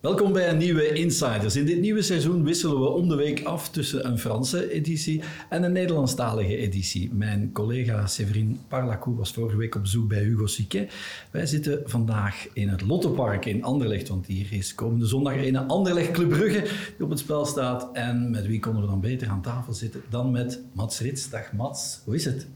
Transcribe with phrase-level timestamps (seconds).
[0.00, 1.56] Welkom bij een nieuwe Insiders.
[1.56, 5.62] In dit nieuwe seizoen wisselen we om de week af tussen een Franse editie en
[5.62, 7.10] een Nederlandstalige editie.
[7.12, 10.92] Mijn collega Séverine Parlacou was vorige week op bezoek bij Hugo Siquet.
[11.30, 16.10] Wij zitten vandaag in het Lottepark in Anderlecht, want hier is komende zondag een Anderlecht
[16.10, 16.62] Club Brugge
[16.96, 17.88] die op het spel staat.
[17.92, 21.30] En met wie konden we dan beter aan tafel zitten dan met Mats Rits.
[21.30, 22.46] Dag Mats, hoe is het?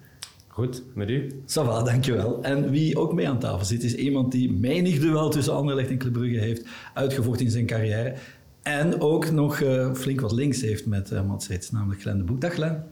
[0.55, 1.43] Goed, met u?
[1.47, 2.43] Sava, dankjewel.
[2.43, 5.99] En wie ook mee aan tafel zit, is iemand die menig duel tussen Anderlecht en
[5.99, 8.15] Club Brugge heeft uitgevochten in zijn carrière.
[8.63, 12.25] En ook nog uh, flink wat links heeft met uh, Mats Rits, namelijk Glenn de
[12.25, 12.41] Boek.
[12.41, 12.83] Dag Glenn.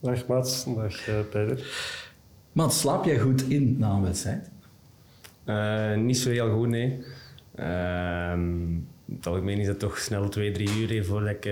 [0.00, 1.66] Dag Mats, dag uh, Peter.
[2.52, 4.50] Mats, slaap jij goed in na een wedstrijd?
[5.96, 7.04] niet zo heel goed, nee.
[7.54, 8.50] Ehm,
[9.14, 11.44] het algemeen is dat toch snel twee, drie uur voordat ik...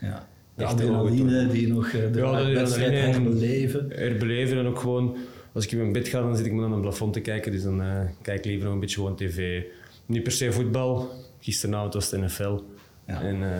[0.00, 3.86] ja de adrenaline die nog eh, de ja, wedstrijd herbeleven.
[3.88, 5.16] Herbeleven en ook gewoon,
[5.52, 7.52] als ik in mijn bed ga, dan zit ik me aan een plafond te kijken.
[7.52, 9.62] Dus dan uh, kijk ik liever nog een beetje gewoon tv.
[10.06, 11.10] Niet per se voetbal.
[11.40, 12.58] Gisteravond was het NFL.
[13.06, 13.22] Ja.
[13.22, 13.50] En uh,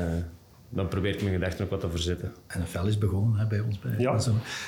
[0.68, 2.32] dan probeer ik mijn gedachten ook wat te verzetten.
[2.58, 3.78] NFL is begonnen hè, bij ons.
[3.78, 4.20] Bij ja.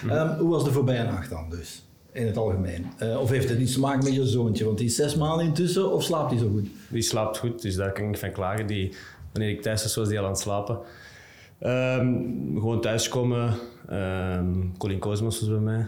[0.05, 1.85] Um, hoe was de voorbije nacht dan dus?
[2.13, 2.87] In het algemeen.
[3.03, 4.65] Uh, of heeft het iets te maken met je zoontje?
[4.65, 6.69] Want die is zes maanden intussen, of slaapt hij zo goed?
[6.89, 8.67] Die slaapt goed, dus daar kan ik niet van klagen.
[8.67, 8.95] Die,
[9.33, 10.79] wanneer ik thuis was, was hij al aan het slapen.
[11.61, 13.55] Um, gewoon thuiskomen.
[13.91, 15.87] Um, Colin Cosmos was bij mij.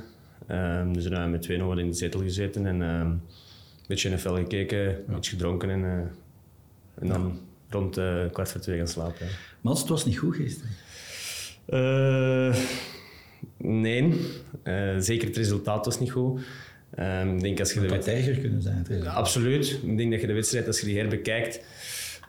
[0.80, 3.20] Um, dus dan met twee nog wat in de zetel gezeten en een
[3.86, 5.88] beetje NFL gekeken, iets gedronken en, uh,
[6.94, 9.26] en dan rond uh, kwart voor twee gaan slapen.
[9.26, 9.32] Ja.
[9.60, 10.70] Maar het was niet goed gisteren?
[11.68, 12.56] Uh,
[13.56, 14.14] nee,
[14.98, 16.40] zeker het resultaat was niet goed.
[17.34, 18.86] Ik denk als je de wedstrijd kunnen zijn.
[18.88, 19.80] Het absoluut.
[19.82, 21.60] Ik denk dat je de wedstrijd, als je die herbekijkt,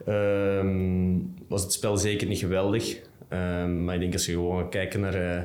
[0.08, 3.00] um, was het spel zeker niet geweldig.
[3.32, 5.42] Um, maar ik denk als je gewoon gaat kijken naar, uh,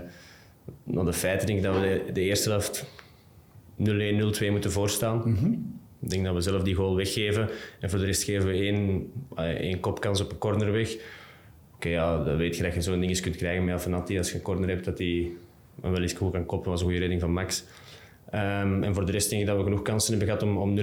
[0.83, 2.85] naar de feiten, denk ik dat we de, de eerste helft
[3.77, 5.21] 0-1, 0-2 moeten voorstaan.
[5.25, 5.79] Mm -hmm.
[6.01, 9.11] Ik denk dat we zelf die goal weggeven en voor de rest geven we één,
[9.37, 10.93] uh, één kopkans op een corner weg.
[10.93, 11.03] Oké,
[11.75, 14.29] okay, ja, dan weet je dat je zo'n ding eens kunt krijgen met Afanati als
[14.29, 15.31] je een corner hebt, dat hij
[15.81, 16.71] wel eens goed kan koppen.
[16.71, 17.63] was een goede redding van Max.
[18.33, 20.77] Um, en voor de rest denk ik dat we genoeg kansen hebben gehad om, om
[20.77, 20.81] 0-1,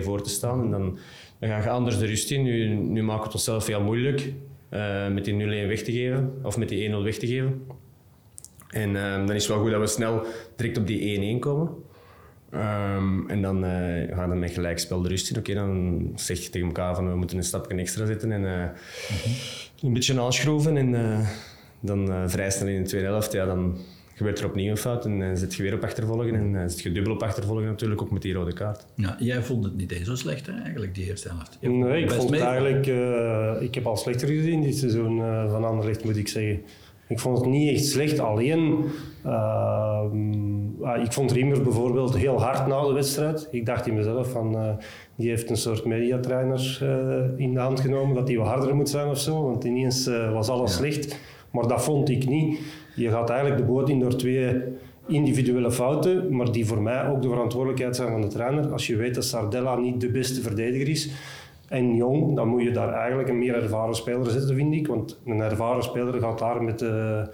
[0.00, 0.60] 0-2 voor te staan.
[0.60, 0.98] En dan,
[1.38, 2.42] dan ga je anders de rust in.
[2.42, 4.32] Nu, nu maken we het onszelf heel moeilijk.
[4.76, 7.66] Uh, met die 0-1 weg te geven, of met die 1-0 weg te geven.
[8.68, 10.26] En uh, dan is het wel goed dat we snel
[10.56, 11.68] direct op die 1-1 komen.
[12.54, 15.38] Um, en dan uh, gaan we met gelijkspel de rust in.
[15.38, 18.40] Oké, okay, dan zeg je tegen elkaar van we moeten een stapje extra zetten en
[18.40, 19.88] mm -hmm.
[19.88, 20.76] een beetje aanschroeven.
[20.76, 21.24] En
[21.80, 23.78] dan vrij snel in de tweede helft, ja, dan
[24.16, 26.80] gebeurt er opnieuw een fout en uh, zit je weer op achtervolgen en uh, zit
[26.80, 28.86] je dubbel op achtervolgen natuurlijk, ook met die rode kaart.
[28.94, 31.58] Ja, jij vond het niet eens zo slecht hè, eigenlijk, die eerste helft?
[31.60, 32.86] Nee, ik vond het eigenlijk...
[32.86, 35.18] Uh, ik heb al slechter gezien dit seizoen
[35.50, 36.62] van Anderlecht, moet ik zeggen.
[37.08, 38.84] Ik vond het niet echt slecht, alleen...
[39.26, 40.02] Uh,
[41.04, 43.48] ik vond Riemer bijvoorbeeld heel hard na de wedstrijd.
[43.50, 44.78] Ik dacht in mezelf van...
[45.16, 46.78] die heeft een soort mediatrainer
[47.36, 49.42] in de hand genomen, dat hij wat harder moet zijn of zo.
[49.42, 50.76] Want ineens was alles ja.
[50.76, 51.18] slecht.
[51.50, 52.58] Maar dat vond ik niet.
[52.96, 54.62] Je gaat eigenlijk de boot in door twee
[55.06, 58.72] individuele fouten, maar die voor mij ook de verantwoordelijkheid zijn van de trainer.
[58.72, 61.10] Als je weet dat Sardella niet de beste verdediger is
[61.68, 64.86] en jong, dan moet je daar eigenlijk een meer ervaren speler zetten, vind ik.
[64.86, 67.24] Want een ervaren speler gaat daar met de,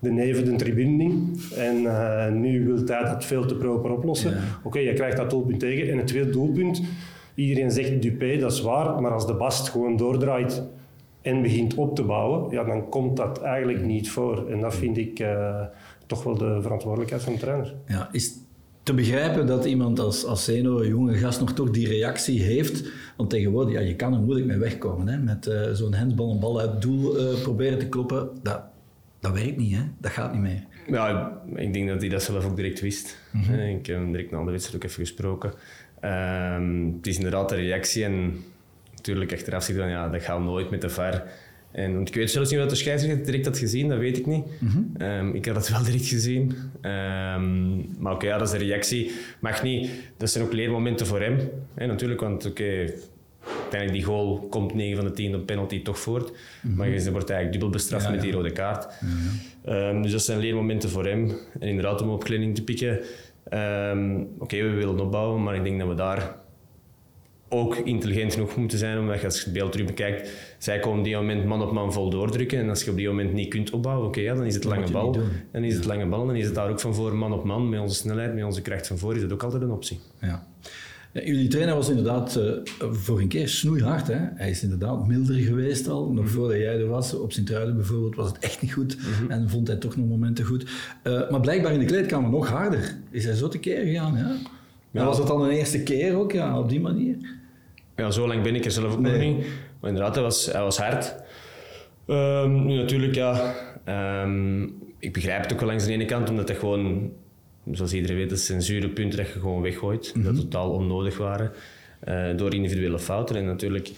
[0.00, 1.40] de neven de tribune in.
[1.56, 4.30] En uh, nu wil hij dat veel te proper oplossen.
[4.30, 5.90] Oké, okay, je krijgt dat doelpunt tegen.
[5.90, 6.82] En het tweede doelpunt,
[7.34, 10.62] iedereen zegt Dupé, dat is waar, maar als de bast gewoon doordraait
[11.28, 14.50] en begint op te bouwen, ja, dan komt dat eigenlijk niet voor.
[14.50, 15.60] En dat vind ik uh,
[16.06, 17.74] toch wel de verantwoordelijkheid van de trainer.
[17.86, 18.32] Ja, is
[18.82, 22.90] te begrijpen dat iemand als, als Zeno, een jonge gast, nog toch die reactie heeft.
[23.16, 25.08] Want tegenwoordig, ja, je kan er moeilijk mee wegkomen.
[25.08, 25.18] Hè?
[25.18, 28.30] Met uh, zo'n hensbal een bal uit het doel uh, proberen te kloppen.
[28.42, 28.62] Dat,
[29.20, 29.82] dat werkt niet, hè?
[29.98, 30.64] dat gaat niet meer.
[30.86, 33.18] Ja, ik denk dat hij dat zelf ook direct wist.
[33.32, 33.58] Mm -hmm.
[33.58, 35.52] Ik heb hem direct na de wedstrijd ook even gesproken.
[36.04, 38.44] Um, het is inderdaad de reactie en
[38.98, 41.22] natuurlijk achteraf zegt dan, ja, dat gaat nooit met de VAR.
[41.70, 44.26] En, want ik weet zelfs niet wat de scheidsrechter direct had gezien, dat weet ik
[44.26, 44.44] niet.
[44.58, 46.40] Mm um, ik had het wel direct gezien.
[46.82, 49.12] Um, maar oké, okay, ja, dat is de reactie.
[49.40, 51.38] Mag niet, dat zijn ook leermomenten voor hem.
[51.74, 52.94] Hè, natuurlijk, want oké, okay,
[53.60, 56.30] uiteindelijk die goal komt 9 van de 10 op penalty toch voort.
[56.30, 56.76] Mm -hmm.
[56.76, 58.94] Maar je wordt eigenlijk dubbel bestraft ja, met die rode kaart.
[59.68, 61.28] Um, dus dat zijn leermomenten voor hem.
[61.60, 62.98] En inderdaad, om op kleding te pikken.
[63.44, 66.36] oké, okay, we willen opbouwen, maar ik denk dat we daar
[67.48, 70.98] ook intelligent genoeg moeten zijn, omdat je als je het beeld terug bekijkt, zij komen
[70.98, 72.58] op die moment man op man vol doordrukken.
[72.58, 74.90] En als je op die moment niet kunt opbouwen, oké, ja, dan is het lange
[74.90, 75.16] bal.
[75.52, 77.68] Dan is het lange bal, dan is het daar ook van voor man op man.
[77.68, 80.00] Met onze snelheid, met onze kracht van voor, is dat ook altijd een optie.
[80.20, 80.46] Ja.
[81.12, 82.52] Ja, jullie trainer was inderdaad uh,
[82.90, 84.06] voor een keer snoeihard.
[84.06, 84.18] Hè?
[84.34, 86.12] Hij is inderdaad milder geweest al.
[86.12, 86.32] Nog mhm.
[86.32, 88.96] voordat jij er was, op Sint-Truiden bijvoorbeeld, was het echt niet goed.
[88.96, 90.62] Mm En vond hij toch nog momenten goed.
[91.04, 92.96] Uh, maar blijkbaar in de kleedkamer nog harder.
[93.10, 94.16] Is hij zo tekeer gegaan?
[94.16, 94.36] Ja?
[94.90, 95.04] Ja.
[95.04, 97.16] was het dan een eerste keer ook, ja, op die manier?
[97.98, 99.46] Ja, zo lang ben ik er zelf ook nog niet.
[99.80, 101.14] Maar inderdaad, hij was, hij was hard.
[102.06, 103.54] Ehm, nu natuurlijk, ja...
[103.84, 104.62] ehm,
[104.98, 107.12] ik begrijp het ook wel langs de ene kant, omdat het gewoon...
[107.72, 110.14] Zoals iedereen weet, dat zijn zure punten dat je gewoon weggooit.
[110.24, 111.52] Dat totaal onnodig waren.
[112.00, 113.36] eh, door individuele fouten.
[113.36, 113.90] En natuurlijk,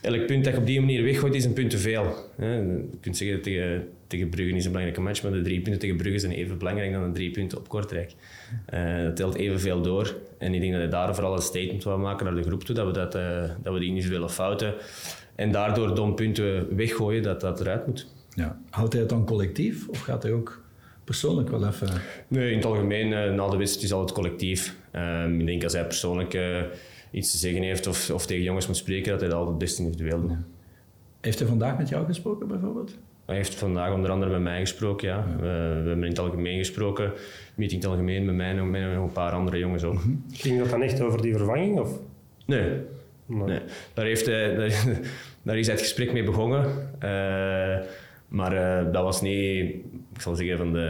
[0.00, 2.14] elk punt dat je op die manier weggooit, is een punt te veel.
[2.36, 2.54] Hè.
[2.56, 5.96] Je kunt zeggen, tegen, tegen Brugge is een belangrijke match, maar de drie punten tegen
[5.96, 8.14] Brugge zijn even belangrijk dan de drie punten op Kortrijk.
[8.66, 10.16] Eh, dat telt evenveel door.
[10.38, 12.74] En ik denk dat hij daar vooral een statement wil maken naar de groep toe,
[12.74, 14.74] dat we, dat, eh, dat we die individuele fouten
[15.34, 18.06] en daardoor dom punten weggooien, dat dat eruit moet.
[18.34, 18.60] Ja.
[18.70, 20.62] Houdt hij het dan collectief of gaat hij ook
[21.04, 21.88] persoonlijk wel even...
[22.28, 24.76] Nee, in het algemeen, eh, na de wedstrijd is altijd collectief.
[24.90, 26.38] Ehm, ik denk als hij persoonlijk
[27.10, 29.78] iets te zeggen heeft of, of tegen jongens moet spreken, dat hij dat altijd best
[29.78, 30.36] individueel doet.
[31.20, 32.96] Heeft hij vandaag met jou gesproken bijvoorbeeld?
[33.28, 35.26] Hij heeft vandaag onder andere met mij gesproken, ja.
[35.36, 35.46] We,
[35.82, 37.12] we hebben in het algemeen gesproken,
[37.54, 40.00] meeting in het algemeen met mij en met nog een paar andere jongens ook.
[40.32, 41.78] Ging dat dan echt over die vervanging?
[41.80, 41.90] Of?
[42.46, 42.70] Nee,
[43.26, 43.42] Nee.
[43.42, 43.60] nee.
[43.94, 44.68] Daar, heeft hij, daar,
[45.42, 46.64] daar is hij het gesprek mee begonnen.
[46.98, 47.78] Eh,
[48.28, 49.74] maar eh, dat was niet,
[50.14, 50.86] ik zal zeggen, van, de,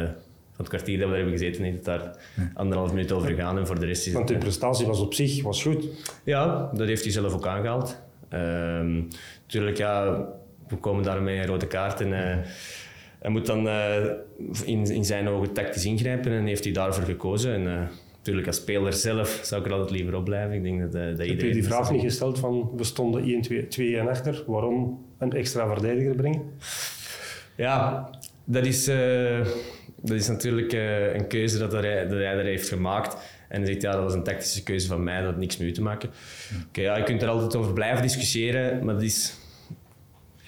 [0.52, 2.16] van het kwartier dat we daar hebben gezeten, heeft het daar
[2.54, 5.42] anderhalf minuut over gegaan en voor de rest is Want die prestatie was op zich
[5.42, 5.86] was goed.
[6.24, 8.00] Ja, dat heeft hij zelf ook aangehaald.
[8.28, 9.02] Ehm
[9.42, 10.26] natuurlijk, ja,
[10.68, 12.36] we komen daarmee rode kaart en eh,
[13.18, 14.04] hij moet dan eh,
[14.64, 17.54] in, in zijn ogen tactisch ingrijpen en heeft hij daarvoor gekozen.
[17.54, 20.56] En eh, natuurlijk, als speler zelf zou ik er altijd liever op blijven.
[20.56, 23.44] Ik denk dat, dat Heb je die vraag niet gesteld van we stonden
[23.76, 26.42] 1-2 en achter, waarom een extra verdediger brengen?
[27.56, 28.10] Ja,
[28.44, 28.84] dat is,
[30.00, 30.72] dat is natuurlijk
[31.14, 33.16] een keuze dat hij, dat hij er heeft gemaakt.
[33.48, 35.72] En hij zegt, ja, dat was een tactische keuze van mij, dat had niks mee
[35.72, 36.10] te maken.
[36.68, 39.36] Oké, ja, je kunt er altijd over blijven discussiëren, maar dat is...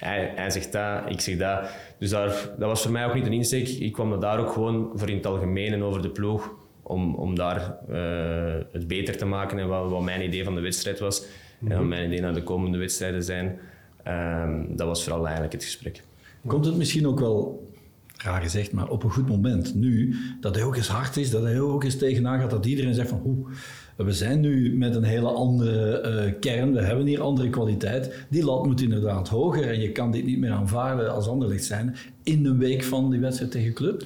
[0.01, 1.69] Hij, hij zegt dat, ik zeg dat.
[1.97, 3.67] Dus daar, dat was voor mij ook niet een insteek.
[3.67, 7.35] Ik kwam daar ook gewoon voor in het algemeen en over de ploeg, om, om
[7.35, 11.25] daar eh, het beter te maken en wat, wat mijn idee van de wedstrijd was.
[11.67, 13.59] En wat mijn idee naar de komende wedstrijden zijn.
[14.03, 16.03] Ehm, dat was vooral eigenlijk het gesprek.
[16.47, 17.69] Komt het misschien ook wel,
[18.17, 21.43] raar gezegd, maar op een goed moment, nu, dat hij ook eens hard is, dat
[21.43, 23.47] hij ook eens tegenaan gaat, dat iedereen zegt van, hoe,
[23.95, 28.43] we zijn nu met een hele andere eh, kern, we hebben hier andere kwaliteit, die
[28.43, 32.43] lat moet inderdaad hoger en je kan dit niet meer aanvaarden als anderlicht zijn in
[32.43, 34.03] de week van die wedstrijd tegen Club.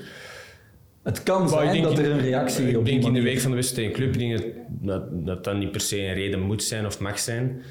[1.04, 3.40] Het kan ik zijn dat er een reactie Ik op die denk in de week
[3.40, 6.64] van de wedstrijd tegen Club, ik denk dat, dat niet per se een reden moet
[6.64, 7.62] zijn of mag zijn.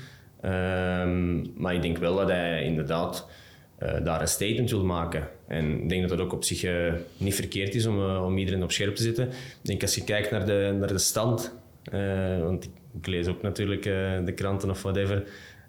[0.41, 3.29] Ehm, maar ik denk wel dat hij inderdaad
[3.79, 5.29] eh, daar een statement wil maken.
[5.47, 8.63] En ik denk dat dat ook op zich eh, niet verkeerd is om, om iedereen
[8.63, 9.27] op scherp te zetten.
[9.29, 9.33] Ik
[9.63, 12.65] denk als je kijkt naar de, naar de stand, eh, want
[12.95, 15.25] ik, lees ook natuurlijk eh, de kranten of whatever.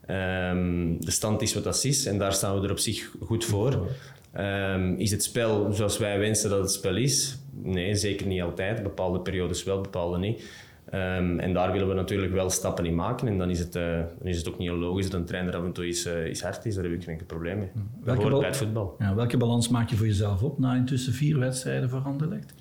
[0.05, 3.45] Ehm, de stand is wat dat is en daar staan we er op zich goed
[3.45, 3.87] voor.
[4.31, 7.37] Ehm, is het spel zoals wij wensen dat het spel is?
[7.51, 8.83] Nee, zeker niet altijd.
[8.83, 10.43] Bepaalde periodes wel, bepaalde niet.
[10.89, 13.27] Ehm, en daar willen we natuurlijk wel stappen in maken.
[13.27, 13.83] En dan is het, eh,
[14.19, 16.65] dan is het ook niet logisch dat een trainer af en toe is, is hard
[16.65, 16.75] is.
[16.75, 17.69] Daar heb ik geen probleem mee.
[18.05, 18.95] Hoort bal- bij het voetbal.
[18.99, 22.53] Ja, welke balans maak je voor jezelf op na intussen vier wedstrijden voor Anderlecht?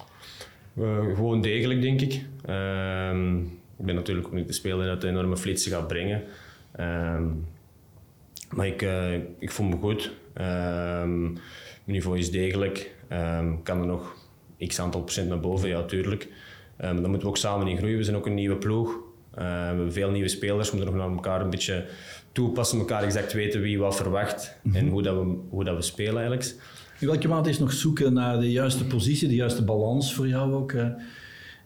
[1.15, 2.25] Gewoon degelijk, denk ik.
[2.45, 3.39] Ehm,
[3.79, 6.23] ik ben natuurlijk ook niet de speler dat een enorme flitsen gaat brengen.
[6.73, 7.25] Ehm,
[8.51, 10.13] maar ik, eh, ik voel me goed.
[10.35, 11.43] Ehm, mijn
[11.85, 12.93] niveau is degelijk.
[13.63, 14.17] Kan er nog
[14.67, 15.69] x aantal procent naar boven?
[15.69, 16.29] Ja, tuurlijk.
[16.77, 17.97] Ehm, dan moeten we ook samen in groeien.
[17.97, 18.97] We zijn ook een nieuwe ploeg.
[19.35, 20.71] We hebben veel nieuwe spelers.
[20.71, 21.87] We moeten nog naar elkaar een beetje
[22.33, 22.79] toepassen.
[22.79, 24.57] elkaar exact weten wie wat verwacht.
[24.73, 26.55] En hoe, dat we, hoe dat we spelen eigenlijk.
[27.05, 30.53] In welke mate is nog zoeken naar de juiste positie, de juiste balans voor jou
[30.53, 30.89] ook eh,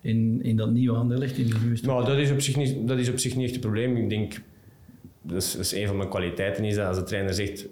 [0.00, 2.98] in, in dat nieuwe Anderlecht, in die nieuwe Nou, dat is op zich niet, dat
[2.98, 3.96] is op zich niet echt het probleem.
[3.96, 4.40] Ik denk,
[5.22, 7.66] dat is, dat is een van mijn kwaliteiten, is dat als de trainer zegt,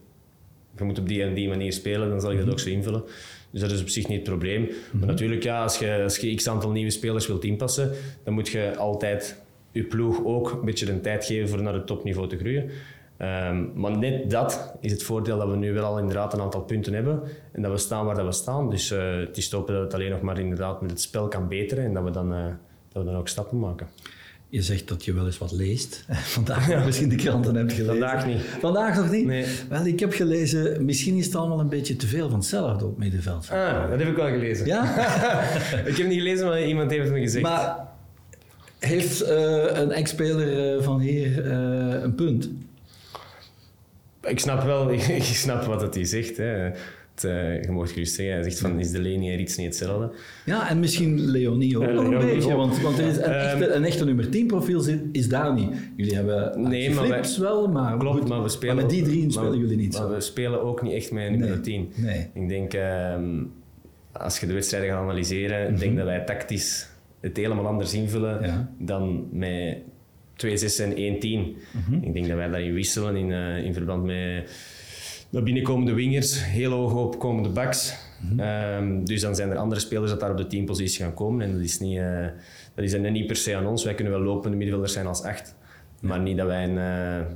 [0.77, 3.05] je moet op die en die manier spelen, dan zal ik dat ook zo invullen.
[3.51, 4.69] Dus dat is op zich niet het probleem.
[4.93, 7.93] Maar natuurlijk, ja, als je, als je x aantal nieuwe spelers wilt inpassen,
[8.25, 9.43] dan moet je altijd
[9.73, 12.71] je ploeg ook een beetje de tijd geven voor naar het topniveau te groeien.
[13.17, 16.61] Ehm, maar net dat is het voordeel dat we nu wel al inderdaad een aantal
[16.61, 18.71] punten hebben en dat we staan waar dat we staan.
[18.71, 21.29] Dus eh, het is te hopen dat het alleen nog maar inderdaad met het spel
[21.29, 22.45] kan beteren en dat we dan, eh,
[22.93, 23.87] dat we dan ook stappen maken.
[24.49, 26.05] Je zegt dat je wel eens wat leest.
[26.37, 27.99] Vandaag misschien de kranten hebt gelezen.
[27.99, 28.41] Vandaag niet.
[28.61, 29.27] Vandaag nog niet?
[29.27, 29.47] Nee.
[29.69, 32.99] Wel, ik heb gelezen, misschien is het allemaal een beetje te veel van hetzelfde op
[32.99, 33.49] middenveld.
[33.51, 34.67] Ah, dat heb ik wel gelezen.
[34.67, 34.83] Ja?
[35.91, 37.45] ik heb niet gelezen, maar iemand heeft het me gezegd.
[37.45, 37.89] maar
[38.79, 41.51] heeft eh, een ex-speler van hier
[42.03, 42.51] een punt?
[44.29, 46.37] Ik snap wel ik snap wat hij zegt.
[46.37, 46.71] Hè.
[47.15, 48.35] Het, eh, je mag gerust zeggen.
[48.35, 50.11] Hij zegt van, is de Leni er iets niet hetzelfde?
[50.45, 52.57] Ja, en misschien Leonie ook Ja, nog een Leonie beetje, ook.
[52.57, 55.69] want, want er is een, echte, een echte nummer 10 profiel zit, is daar niet.
[55.97, 58.29] Jullie hebben Nee, Archie maar wij- Flips wel, maar Klopt, goed.
[58.29, 58.77] maar we spelen...
[58.77, 60.15] met die drie maar- spelen jullie niet maar zo.
[60.15, 61.93] we spelen ook niet echt met nummer Nee, 10.
[61.95, 62.27] nee.
[62.35, 63.43] Ik denk, ehm,
[64.13, 66.89] als je de wedstrijden gaat analyseren, denk dat wij tactisch
[67.21, 68.73] het helemaal anders invullen Ja.
[68.79, 69.77] dan met
[70.37, 71.57] 2 6 en 1 10.
[72.03, 74.51] Ik denk dat wij daarin wisselen in, eh, in verband met
[75.31, 77.95] de binnenkomende wingers, heel hoog opkomende backs.
[78.37, 81.47] Ehm, dus dan zijn er andere spelers dat daar op de teampositie gaan komen.
[81.47, 82.27] En dat is, niet, eh,
[82.75, 83.85] dat is dan niet per se aan ons.
[83.85, 85.55] Wij kunnen wel lopende middenvelders zijn als echt.
[86.01, 87.27] Maar niet dat wij, een, eh,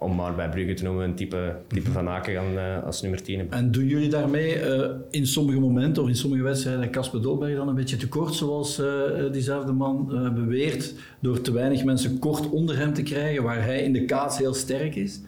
[0.00, 3.22] om maar bij Brugge te noemen, een type, type van Aken gaan eh, als nummer
[3.22, 3.58] 10 hebben.
[3.58, 7.68] En doen jullie daarmee eh, in sommige momenten of in sommige wedstrijden Casper Dolberg dan
[7.68, 8.86] een beetje tekort, zoals eh,
[9.32, 13.92] diezelfde man beweert, door te weinig mensen kort onder hem te krijgen, waar hij in
[13.92, 15.20] de kaats heel sterk is?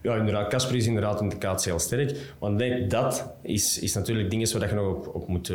[0.00, 0.48] Ja, inderdaad.
[0.48, 2.34] Casper is inderdaad in de kaats heel sterk.
[2.38, 5.52] Want dat is, is natuurlijk dingen waar je nog op, op, moet,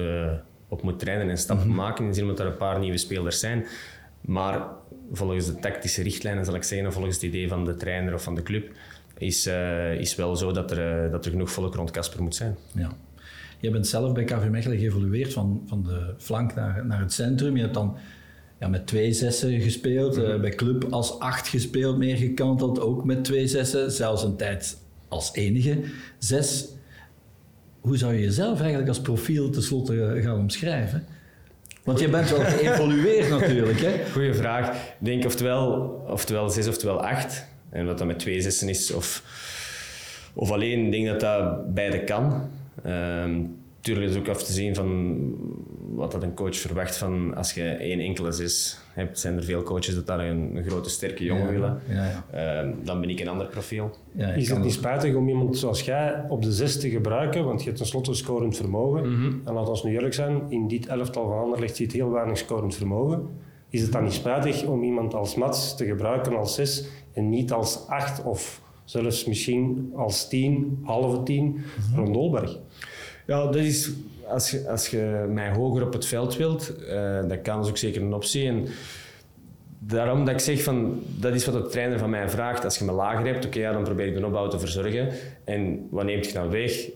[0.67, 2.03] op moet trainen en stappen maken.
[2.03, 3.65] In de zin dat er een paar nieuwe spelers zijn.
[4.27, 4.67] Maar
[5.11, 8.23] volgens de tactische richtlijnen, zal ik zeggen, of volgens het idee van de trainer of
[8.23, 8.71] van de club,
[9.17, 12.35] is, eh, is wel zo dat er, eh, dat er genoeg volk rond Casper moet
[12.35, 12.55] zijn.
[12.73, 12.91] Ja.
[13.59, 17.55] Je bent zelf bij KV Mechelen geëvolueerd van, van de flank naar, naar het centrum.
[17.55, 17.97] Je hebt dan
[18.59, 23.23] ja, met twee zessen gespeeld, eh, bij club als acht gespeeld, meer gekanteld, ook met
[23.23, 25.83] twee zessen, zelfs een tijd als enige
[26.17, 26.67] zes.
[27.79, 31.05] Hoe zou je jezelf eigenlijk als profiel tenslotte gaan omschrijven?
[31.87, 33.79] Want je bent wel geëvolueerd natuurlijk.
[33.79, 34.11] Hè?
[34.11, 34.69] Goeie vraag.
[34.75, 35.69] Ik denk oftewel,
[36.07, 37.45] oftewel zes oftewel acht.
[37.69, 39.23] En wat dat met twee zessen is of,
[40.33, 42.49] of alleen, ik denk dat dat beide kan.
[42.83, 43.39] Ehm
[43.87, 44.87] tuurlijk is het ook af te zien van
[45.89, 49.63] wat dat een coach verwacht van als je één enkele zes hebt, zijn er veel
[49.63, 51.81] coaches dat daar een, een grote sterke jongen Ja, willen.
[51.89, 52.25] ja, ja.
[52.61, 53.89] Ehm, dan ben ik een ander profiel.
[54.35, 57.45] Is het niet spijtig om iemand zoals jij op de zes te gebruiken?
[57.45, 59.03] Want je hebt tenslotte scorend vermogen.
[59.45, 62.75] En laat ons nu eerlijk zijn, in dit elftal van Anderlecht zit heel weinig scorend
[62.75, 63.27] vermogen.
[63.69, 67.51] Is het dan niet spijtig om iemand als Mats te gebruiken als zes en niet
[67.51, 71.61] als acht of zelfs misschien als tien, halve tien,
[71.95, 72.59] rond Dolberg?
[73.27, 73.91] Ja, dat is,
[74.27, 77.77] als, je, als je mij hoger op het veld wilt, eh dat kan dus ook
[77.77, 78.47] zeker een optie.
[78.47, 78.67] En
[79.79, 82.63] daarom dat ik zeg van, dat is wat de trainer van mij vraagt.
[82.63, 85.09] Als je me lager hebt, oké, ja, dan probeer ik de opbouw te verzorgen.
[85.45, 86.89] En wat neemt je dan weg?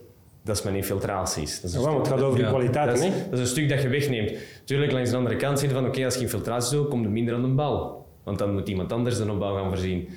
[0.44, 1.62] Dat is mijn infiltraties.
[1.62, 3.24] Dat is een Ja, want het gaat over de Ja, kwaliteiten, dat is, hè?
[3.30, 4.32] dat is een stuk dat je wegneemt.
[4.64, 7.08] Tuurlijk, langs de andere kant zit je van oké, als je infiltratie doet, kom je
[7.08, 8.06] minder aan de bal.
[8.24, 10.10] Want dan moet iemand anders de opbouw gaan voorzien.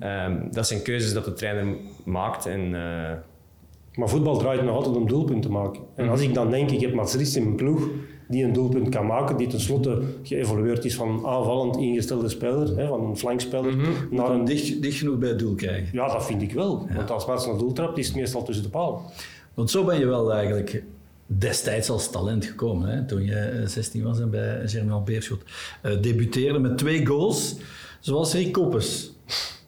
[0.00, 1.74] Ehm, dat zijn keuzes dat de trainer
[2.04, 2.46] maakt.
[2.46, 3.12] En, eh,
[4.00, 5.82] Maar voetbal draait nog altijd om doelpunten maken.
[5.94, 7.88] En als ik dan denk, ik heb Mats Ries in mijn ploeg
[8.28, 12.86] die een doelpunt kan maken, die tenslotte geëvolueerd is van een aanvallend ingestelde speler, hè,
[12.86, 13.76] van een flankspeler,
[14.10, 14.44] naar Om een...
[14.44, 15.88] dicht, dicht genoeg bij het doel krijgen.
[15.92, 16.88] Ja, dat vind ik wel.
[16.94, 19.00] Want als Mats naar doel trapt, is het meestal tussen de palen.
[19.54, 20.82] Want zo ben je wel eigenlijk
[21.26, 22.88] destijds als talent gekomen.
[22.88, 23.06] Hè?
[23.06, 25.42] Toen je eh, 16 was en bij Germinal Beerschot
[25.82, 27.56] eh, debuteerde met twee goals,
[28.00, 29.12] zoals Rick Koppes.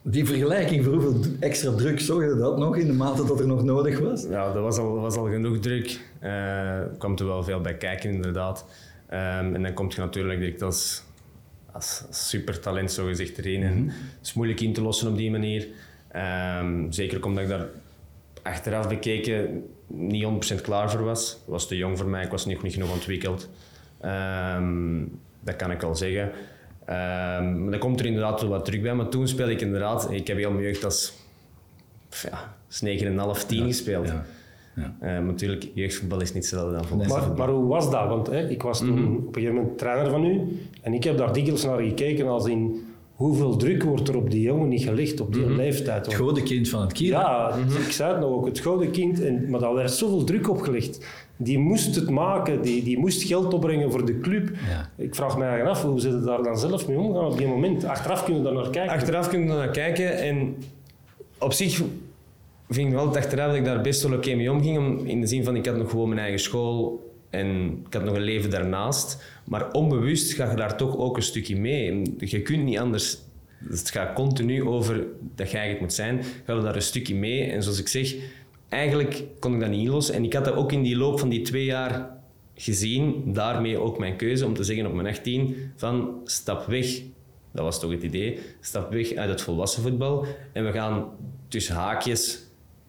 [0.05, 3.63] Die vergelijking voor hoeveel extra druk zorgde dat nog in de mate dat er nog
[3.63, 4.23] nodig was?
[4.23, 5.99] Ja, dat was al, was al genoeg druk.
[6.19, 6.31] Eh,
[6.77, 8.65] Er kwam er wel veel bij kijken, inderdaad.
[9.07, 11.03] Ehm, en dan kom je natuurlijk direct als,
[11.71, 13.63] als supertalent zo gezegd erin.
[13.63, 13.95] En het
[14.27, 15.67] is moeilijk in te lossen op die manier.
[16.07, 17.67] Ehm, zeker omdat ik daar
[18.41, 21.31] achteraf bekeken niet 100% klaar voor was.
[21.33, 23.49] Ik was te jong voor mij, ik was nog niet genoeg ontwikkeld.
[24.01, 25.05] Ehm,
[25.39, 26.31] dat kan ik wel zeggen.
[26.85, 28.93] Ehm, maar dan komt er inderdaad wel wat druk bij.
[28.93, 30.11] Maar toen speelde ik inderdaad...
[30.11, 31.13] Ik heb heel mijn jeugd als
[32.09, 32.83] ja, als
[33.41, 34.07] 9,5, 10 gespeeld.
[34.07, 34.25] Ja.
[34.75, 34.95] Ja.
[34.99, 38.07] Eh, maar natuurlijk, jeugdvoetbal is niet hetzelfde dan volwassen Maar, maar hoe was dat?
[38.07, 41.17] Want hè, ik was toen op een gegeven moment trainer van u en ik heb
[41.17, 45.19] daar dikwijls naar gekeken als in hoeveel druk wordt er op die jongen niet gelegd
[45.19, 46.05] op die leeftijd.
[46.05, 47.09] Het grote kind van het kiel.
[47.09, 50.49] Ja, ik zei het nog ook, het gouden kind, en, maar daar werd zoveel druk
[50.49, 51.05] op gelegd.
[51.37, 54.49] Die moest het maken, die, die moest geld opbrengen voor de club.
[54.69, 54.89] Ja.
[55.03, 57.85] Ik vraag eigenlijk af, hoe ze daar dan zelf mee omgaan op die moment?
[57.85, 58.93] Achteraf kunnen we daar naar kijken.
[58.93, 60.55] Achteraf kun je er naar kijken en
[61.37, 61.81] op zich
[62.69, 64.77] vind ik wel dat achteraf dat ik daar best wel oké mee omging.
[64.77, 68.03] Om, in de zin van, ik had nog gewoon mijn eigen school en ik had
[68.03, 69.23] nog een leven daarnaast.
[69.43, 72.01] Maar onbewust ga je daar toch ook een stukje mee.
[72.17, 73.17] Je kunt niet anders.
[73.69, 76.23] Het gaat continu over dat jij het moet zijn.
[76.45, 77.51] Ga je daar een stukje mee.
[77.51, 78.15] En zoals ik zeg,
[78.73, 80.15] eigenlijk kon ik dat niet inlossen.
[80.15, 82.09] En ik had dat ook in die loop van die twee jaar
[82.55, 83.33] gezien.
[83.33, 87.01] Daarmee ook mijn keuze om te zeggen op mijn 18 van stap weg.
[87.51, 88.39] Dat was toch het idee.
[88.59, 90.25] Stap weg uit het volwassen voetbal.
[90.53, 91.05] En we gaan
[91.47, 92.31] tussen haakjes,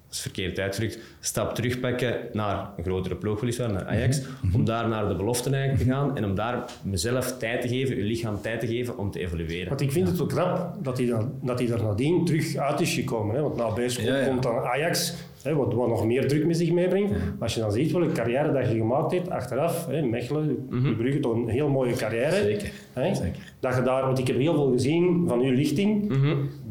[0.06, 4.20] dat is verkeerd uitgedrukt, stap terugpakken naar een grotere ploeg, weliswaar, naar Ajax.
[4.54, 6.16] Om daar naar de belofte eigenlijk te gaan.
[6.16, 9.68] En om daar mezelf tijd te geven, uw lichaam tijd te geven om te evolueren.
[9.68, 12.80] Want ik vind het ook knap dat hij, dan, dat hij er nadien terug uit
[12.80, 13.34] is gekomen.
[13.34, 13.42] Hè?
[13.42, 14.26] Want na Ja, ja.
[14.26, 15.14] komt dan Ajax,
[15.44, 17.10] hè, wat, wat nog meer druk met zich meebrengt.
[17.10, 20.94] Maar als je dan ziet welke carrière dat je gemaakt hebt, achteraf, hè, Mechelen, de
[20.96, 22.30] Brugge, toch een heel mooie carrière.
[22.42, 23.14] Zeker, Hè?
[23.14, 23.54] zeker.
[23.60, 26.12] Dat je daar, want ik heb heel veel gezien van uw lichting,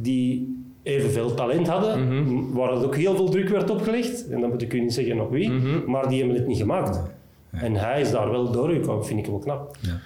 [0.02, 4.30] die evenveel talent hadden, waar het ook heel veel druk werd opgelegd.
[4.30, 5.52] En dan moet ik u niet zeggen nog wie,
[5.88, 7.00] maar die hebben het niet gemaakt.
[7.52, 9.76] En hij is daar wel doorgekomen, vind ik wel knap.
[9.80, 10.00] Ja.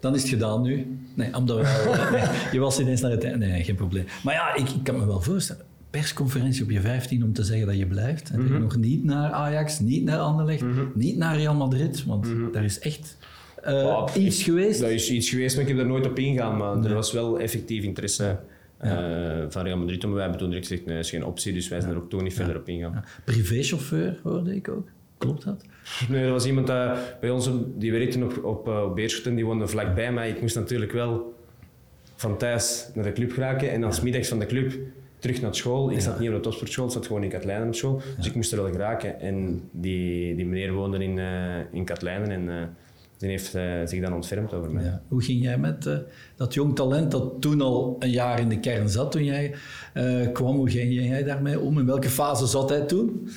[0.00, 0.98] Dan is het gedaan nu.
[1.14, 3.46] Nee, omdat we wel, nee, je was ineens naar het einde.
[3.46, 4.04] Nee, geen probleem.
[4.24, 5.64] Maar ja, ik, ik kan me wel voorstellen.
[5.90, 8.30] Persconferentie op je 15 om te zeggen dat je blijft.
[8.30, 12.04] En nog niet naar Ajax, niet naar Anderlecht, niet naar Real Madrid.
[12.04, 13.16] Want daar is echt
[13.62, 14.80] eh, Ja, iets geweest.
[14.80, 16.56] Dat is iets geweest, maar ik heb er nooit op ingegaan.
[16.56, 18.38] Maar er was wel effectief interesse
[18.76, 18.92] eh,
[19.48, 20.02] van Real Madrid.
[20.02, 21.52] Maar wij hebben toen direct gezegd, nee, dat is geen optie.
[21.52, 22.92] Dus wij zijn er ook toen niet verder op ingegaan.
[22.92, 23.04] Ja.
[23.24, 24.88] Privéchauffeur hoorde ik ook.
[25.18, 25.64] Klopt dat?
[26.08, 29.44] Nee, er was iemand dat bij ons, die werkte op, op, eh, op Beerschot die
[29.44, 30.30] woonde vlakbij mij.
[30.30, 31.34] Ik moest natuurlijk wel
[32.16, 34.78] van thuis naar de club geraken en dan middags van de club
[35.20, 35.90] terug naar school.
[35.90, 38.00] Ik zat niet op de topsportschool, ik zat gewoon in Katlijnen op school.
[38.16, 39.20] Dus ik moest er wel geraken.
[39.20, 42.66] En die, die meneer woonde in, eh in Katlijnen en eh,
[43.18, 44.84] die heeft eh, zich dan ontfermd over mij.
[44.84, 45.02] Ja.
[45.08, 45.88] Hoe ging jij met
[46.36, 49.54] dat jong talent dat toen al een jaar in de kern zat toen jij
[49.94, 50.56] eh, kwam?
[50.56, 51.78] Hoe ging jij daarmee om?
[51.78, 53.28] In welke fase zat hij toen?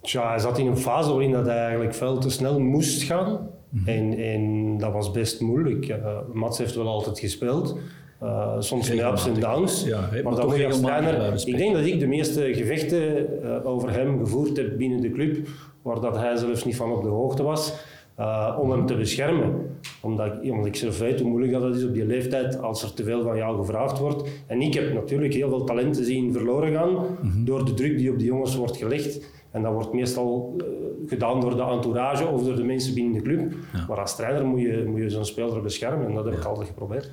[0.00, 3.48] Tja, hij zat in een fase waarin dat hij eigenlijk veel te snel moest gaan.
[3.84, 5.88] en, en dat was best moeilijk.
[5.88, 7.78] Uh, Mats heeft wel altijd gespeeld.
[8.22, 9.84] Uh, soms in ups en downs.
[9.84, 11.14] Ja, maar maar je als trainer...
[11.14, 15.10] blijven Ik denk dat ik de meeste gevechten eh, over hem gevoerd heb binnen de
[15.10, 15.48] club,
[15.82, 17.74] waar dat hij zelfs niet van op de hoogte was,
[18.14, 19.78] eh, om hem te beschermen.
[20.00, 22.94] Omdat ik, omdat ik zelf weet hoe moeilijk dat is op die leeftijd als er
[22.94, 24.28] te veel van jou gevraagd wordt.
[24.46, 27.44] En ik heb natuurlijk heel veel talenten zien verloren gaan Mhm.
[27.44, 29.20] door de druk die op die jongens wordt gelegd.
[29.50, 30.66] En dat wordt meestal eh,
[31.08, 33.52] gedaan door de entourage of door de mensen binnen de club.
[33.88, 36.68] Maar als trainer moet je, moet je zo'n speler beschermen en dat heb ik altijd
[36.68, 37.10] geprobeerd.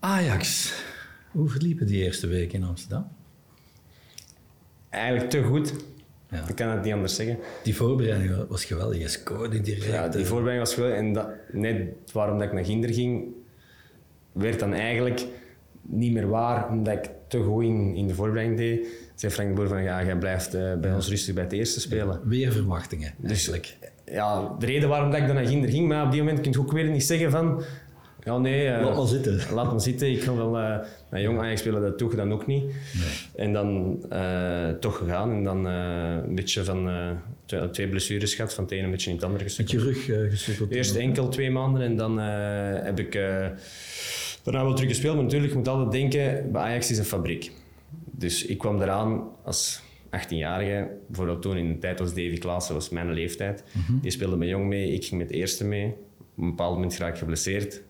[0.00, 0.74] Ajax.
[1.30, 3.08] Hoe verliepen die eerste week in Amsterdam?
[4.88, 5.74] Eigenlijk te goed.
[6.30, 6.48] Ja.
[6.48, 7.38] Ik kan het niet anders zeggen.
[7.62, 8.98] Die voorbereiding was geweldig.
[9.00, 9.84] Je scoorde direct.
[9.84, 10.98] Ja, die eh, voorbereiding was geweldig.
[10.98, 13.24] En dat, net waarom dat ik naar Ginder ging,
[14.32, 15.26] werd dan eigenlijk
[15.82, 18.86] niet meer waar, omdat ik te goed in, in de voorbereiding deed.
[19.14, 21.80] Zei Frank de Boer van, ja, jij blijft eh, bij ons rustig bij het eerste
[21.80, 22.20] spelen.
[22.24, 23.76] Weer verwachtingen, Dus eigenlijk.
[24.04, 26.50] ja, de reden waarom dat ik dan naar Ginder ging, maar op die moment kun
[26.52, 27.62] je ook weer niet zeggen van...
[28.30, 29.40] Ja, nee, eh, Laat maar zitten.
[29.54, 30.78] Laat me zitten, ik ga wel eh,
[31.10, 32.64] naar jong Ajax spelen, dat dan ook niet.
[33.34, 36.90] En dan eh, toch gegaan en dan een beetje van
[37.46, 40.04] twee, twee blessures gehad, van het ene een beetje in het andere Met gestuurd.
[40.04, 40.70] je rug gesukkeld.
[40.70, 43.12] Eerst enkel twee maanden en dan heb ik
[44.42, 45.14] daarna wel terug gespeeld.
[45.14, 47.52] Maar natuurlijk, je moet altijd denken, bij Ajax is een fabriek.
[48.10, 50.88] Dus ik kwam eraan als 18-jarige.
[51.06, 53.64] Bijvoorbeeld toen in de tijd was Davy Klaassen, was mijn leeftijd.
[54.02, 55.86] Die speelde met jong mee, ik ging met de eerste mee.
[55.86, 57.82] Op een bepaald moment raak ik geblesseerd.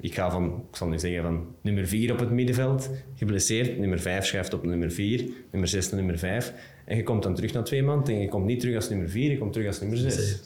[0.00, 3.78] Ik ga van, ik zal nu zeggen, van nummer 4 op het middenveld, geblesseerd.
[3.78, 6.52] Nummer 5 schuift op nummer 4, nummer 6 naar nummer 5.
[6.84, 9.08] En je komt dan terug na twee maanden en je komt niet terug als nummer
[9.08, 10.40] 4, je komt terug als nummer 6.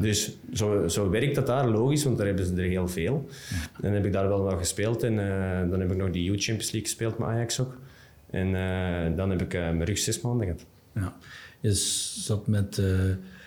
[0.00, 3.28] Dus zo, zo werkt dat daar, logisch, want daar hebben ze er heel veel.
[3.80, 6.42] Dan heb ik daar wel wat gespeeld en eh, dan heb ik nog die Youth
[6.44, 7.76] Champions League gespeeld met Ajax ook.
[8.30, 10.64] En eh, dan heb ik eh, mijn rug zes maanden gehad.
[10.94, 11.16] Ja.
[11.60, 12.82] Je zat met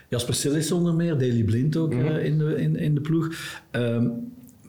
[0.09, 2.15] Jasper Sillis onder meer, Daley Blind ook Mhm.
[2.15, 3.35] in, de, in, in de ploeg.
[3.71, 4.07] Ehm,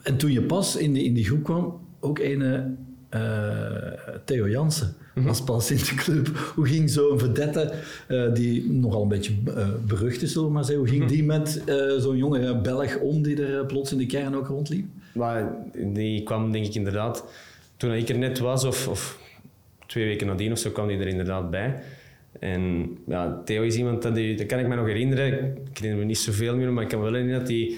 [0.02, 2.76] en toen je pas in, die- in die groep kwam, ook een
[4.24, 5.26] Theo Jansen Mhm.
[5.26, 6.52] was pas in de club.
[6.54, 7.72] Hoe ging zo'n vedette,
[8.08, 11.12] eh, die nogal een beetje eh, berucht is, zullen maar zeggen, hoe ging Mhm.
[11.12, 14.46] die met eh, zo'n jonge Belg om die er eh, plots in de kern ook
[14.46, 14.84] rondliep?
[15.14, 15.54] Maar
[15.94, 17.24] die kwam denk ik inderdaad,
[17.76, 19.18] toen ik er net was, of, of
[19.86, 21.82] twee weken nadien of zo, kwam die er inderdaad bij.
[22.40, 25.32] En ja, Theo is iemand, dat, die, dat kan ik me nog herinneren,
[25.70, 27.74] ik herinner me niet zoveel meer, maar ik kan me wel herinneren dat hij,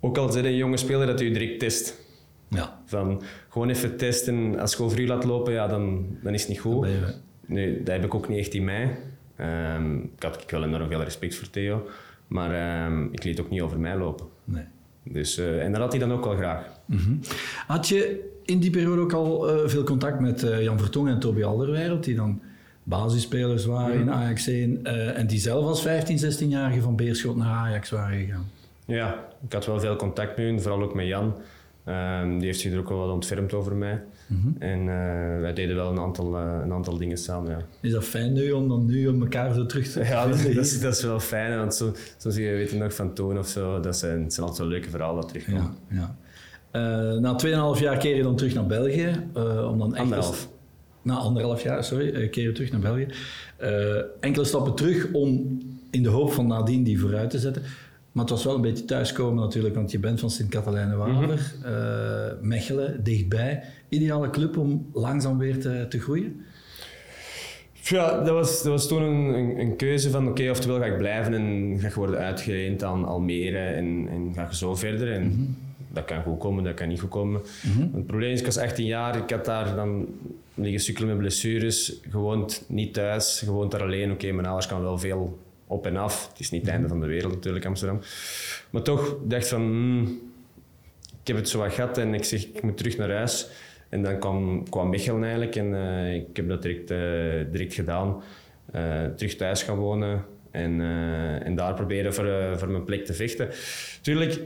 [0.00, 2.00] ook al zei een jonge speler, dat u direct test.
[2.48, 2.80] Ja.
[2.86, 6.50] Van gewoon even testen, als je over u laat lopen, ja, dan, dan is het
[6.50, 6.86] niet goed.
[6.86, 7.14] je-
[7.46, 8.96] Nu, dat heb ik ook niet echt in mij.
[9.36, 11.88] Ehm, ik had ik wel enorm veel respect voor Theo,
[12.26, 14.26] maar ehm, ik liet ook niet over mij lopen.
[14.44, 14.64] Nee.
[15.02, 16.66] Dus, eh, en dat had hij dan ook wel graag.
[16.86, 17.12] Mhm.
[17.66, 21.20] Had je in die periode ook al eh, veel contact met eh, Jan Vertongen en
[21.20, 22.40] Toby Alderweireld, die dan
[22.82, 27.48] basisspelers waren in Ajax 1 eh, en die zelf als 15, 16-jarige van Beerschot naar
[27.54, 28.50] Ajax waren gegaan?
[28.88, 31.34] Ja, ik had wel veel contact met hun, vooral ook met Jan.
[31.84, 34.02] Ehm, die heeft zich er ook wel wat ontfermd over mij.
[34.58, 37.50] En eh, wij deden wel een aantal, eh, een aantal dingen samen.
[37.50, 40.36] Ja, Is dat fijn nu om dan nu om elkaar zo terug te ja dat,
[40.36, 40.54] vinden?
[40.56, 43.46] dat is, dat is wel fijn, want zo, zoals je weet nog van Toon of
[43.48, 45.74] zo, dat zijn, dat zijn altijd zo leuke verhalen dat terugkomen.
[45.88, 46.16] Ja, ja.
[46.70, 47.36] Eh, na
[47.74, 49.10] 2,5 jaar keer je dan terug naar België.
[49.70, 50.48] om dan echt Anderhalf.
[51.02, 53.06] Na anderhalf jaar, sorry, keer je terug naar België.
[54.20, 55.58] Enkele stappen terug om
[55.90, 57.62] in de hoop van nadien die vooruit te zetten.
[58.12, 63.04] Maar het was wel een beetje thuiskomen natuurlijk, want je bent van Sint-Katelijne-Waver, eh, Mechelen,
[63.04, 63.62] dichtbij.
[63.88, 66.40] Ideale club om langzaam weer te, te groeien.
[67.82, 70.98] Ja, dat was, dat was toen een, een, een keuze van oké, oftewel ga ik
[70.98, 75.12] blijven en ga ik worden uitgeleend aan Almere en, en ga je zo verder.
[75.12, 75.56] En
[75.88, 77.40] dat kan goed komen, dat kan niet goed komen.
[77.78, 80.06] Want Het probleem is, ik was 18 jaar, ik had daar dan
[80.54, 84.12] liggen sukkelen met blessures, gewoond niet thuis, gewoond daar alleen.
[84.12, 86.28] Oké, mijn ouders kan wel veel op en af.
[86.28, 88.00] Het is niet het einde van de wereld natuurlijk, Amsterdam.
[88.70, 90.20] Maar toch dacht van, hmm,
[91.20, 93.48] ik heb het zo wat gehad en ik zeg, ik moet terug naar huis.
[93.88, 96.98] En dan kwam, kwam Mechelen eigenlijk en uh, ik heb dat direct, uh,
[97.52, 98.22] direct gedaan.
[98.74, 100.80] Uh, terug thuis gaan wonen en,
[101.44, 103.48] en daar proberen voor, voor mijn plek te vechten.
[104.00, 104.40] Tuurlijk,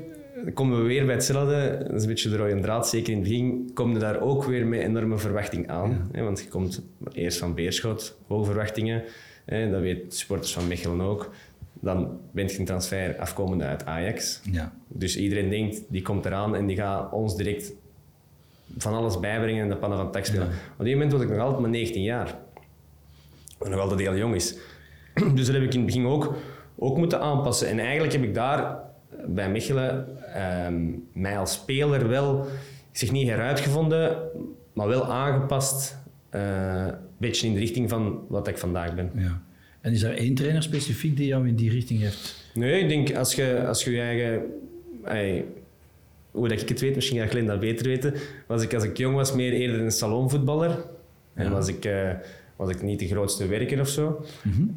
[0.55, 1.79] komen we weer bij hetzelfde.
[1.79, 2.89] Dat is een beetje de rode draad.
[2.89, 6.09] Zeker in het begin kom je daar ook weer met enorme verwachting aan.
[6.13, 6.83] Hè, want je komt
[7.13, 9.03] eerst van Beerschot, hoge verwachtingen.
[9.45, 11.31] Hè, dat weten supporters van Mechelen ook.
[11.73, 14.41] Dan bent je een transfer afkomende uit Ajax.
[14.51, 14.73] Ja.
[14.89, 17.73] Dus iedereen denkt, die komt eraan en die gaat ons direct
[18.77, 20.47] van alles bijbrengen en de pannen van het spelen.
[20.47, 20.53] Ja.
[20.79, 22.39] Op die moment was ik nog altijd maar 19 jaar.
[23.59, 24.57] Wat nog altijd heel jong is.
[25.35, 26.35] Dus dat heb ik in het begin ook,
[26.77, 27.69] ook moeten aanpassen.
[27.69, 28.79] En eigenlijk heb ik daar
[29.27, 32.47] bij Mechelen ehm, mij als speler wel,
[32.93, 34.17] zich niet heruitgevonden,
[34.73, 35.99] maar wel aangepast.
[36.31, 36.87] eh,
[37.23, 39.11] beetje in de richting van wat ik vandaag ben.
[39.17, 39.43] ja.
[39.81, 42.45] En is er één trainer specifiek die jou in die richting heeft?
[42.55, 44.01] Nee, ik denk als je als je, je
[45.05, 45.45] eigen.
[46.31, 48.15] hoe dat ik het weet, misschien ga Glenn dat beter weten.
[48.47, 50.85] Was ik als ik jong was meer eerder een salonvoetballer.
[51.35, 51.51] En Ja.
[51.51, 52.11] was ik, eh,
[52.57, 54.25] was ik niet de grootste werker of zo.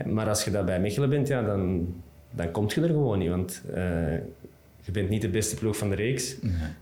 [0.06, 1.88] Maar als je dat bij Mechelen bent, ja, dan,
[2.32, 3.30] dan kom je er gewoon niet.
[3.30, 4.14] Want eh,
[4.82, 6.36] je bent niet de beste ploeg van de reeks.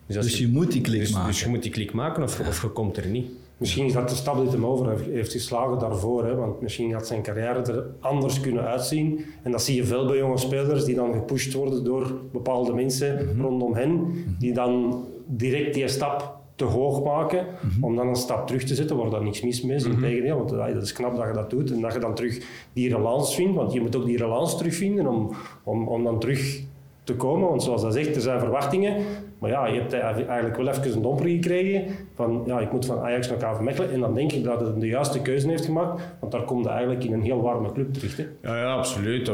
[0.06, 1.28] Dus, als je, moet die klik dus, maken.
[1.28, 3.28] dus je moet die klik maken of, of je komt er niet.
[3.58, 6.26] Misschien is dat de stap die hem over heeft- geslagen daarvoor.
[6.26, 6.36] Hè?
[6.36, 9.26] Want misschien had zijn carrière er anders kunnen uitzien.
[9.44, 13.42] En dat zie je veel bij jonge spelers die dan gepusht worden door bepaalde mensen
[13.42, 14.14] rondom hen.
[14.40, 17.46] Die dan direct die stap te hoog maken
[17.82, 19.84] om dan een stap terug te zetten, waar daar niks mis mee is.
[19.86, 22.40] Integendeel, want ah, dat is knap dat je dat doet en dat je dan terug
[22.74, 23.56] die relance vindt.
[23.56, 25.32] Want je moet ook die relance terugvinden om,
[25.64, 26.62] om, om dan terug
[27.04, 27.50] te komen.
[27.50, 28.96] Want zoals dat zegt, er zijn verwachtingen.
[29.44, 33.00] Maar ja, je hebt eigenlijk wel even een domper gekregen van ja, ik moet van
[33.00, 33.92] Ajax naar KV Mechelen.
[33.92, 36.02] En dan denk ik dat het de juiste keuze heeft gemaakt.
[36.20, 38.18] Want daar komt hij eigenlijk in een heel warme club terecht.
[38.18, 38.28] Hè.
[38.42, 39.32] Ja, ja absoluut.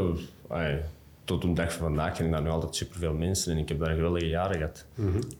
[1.24, 3.80] Tot de dag van vandaag ken ik daar nog altijd superveel mensen en ik heb
[3.80, 4.86] daar geweldige jaren gehad.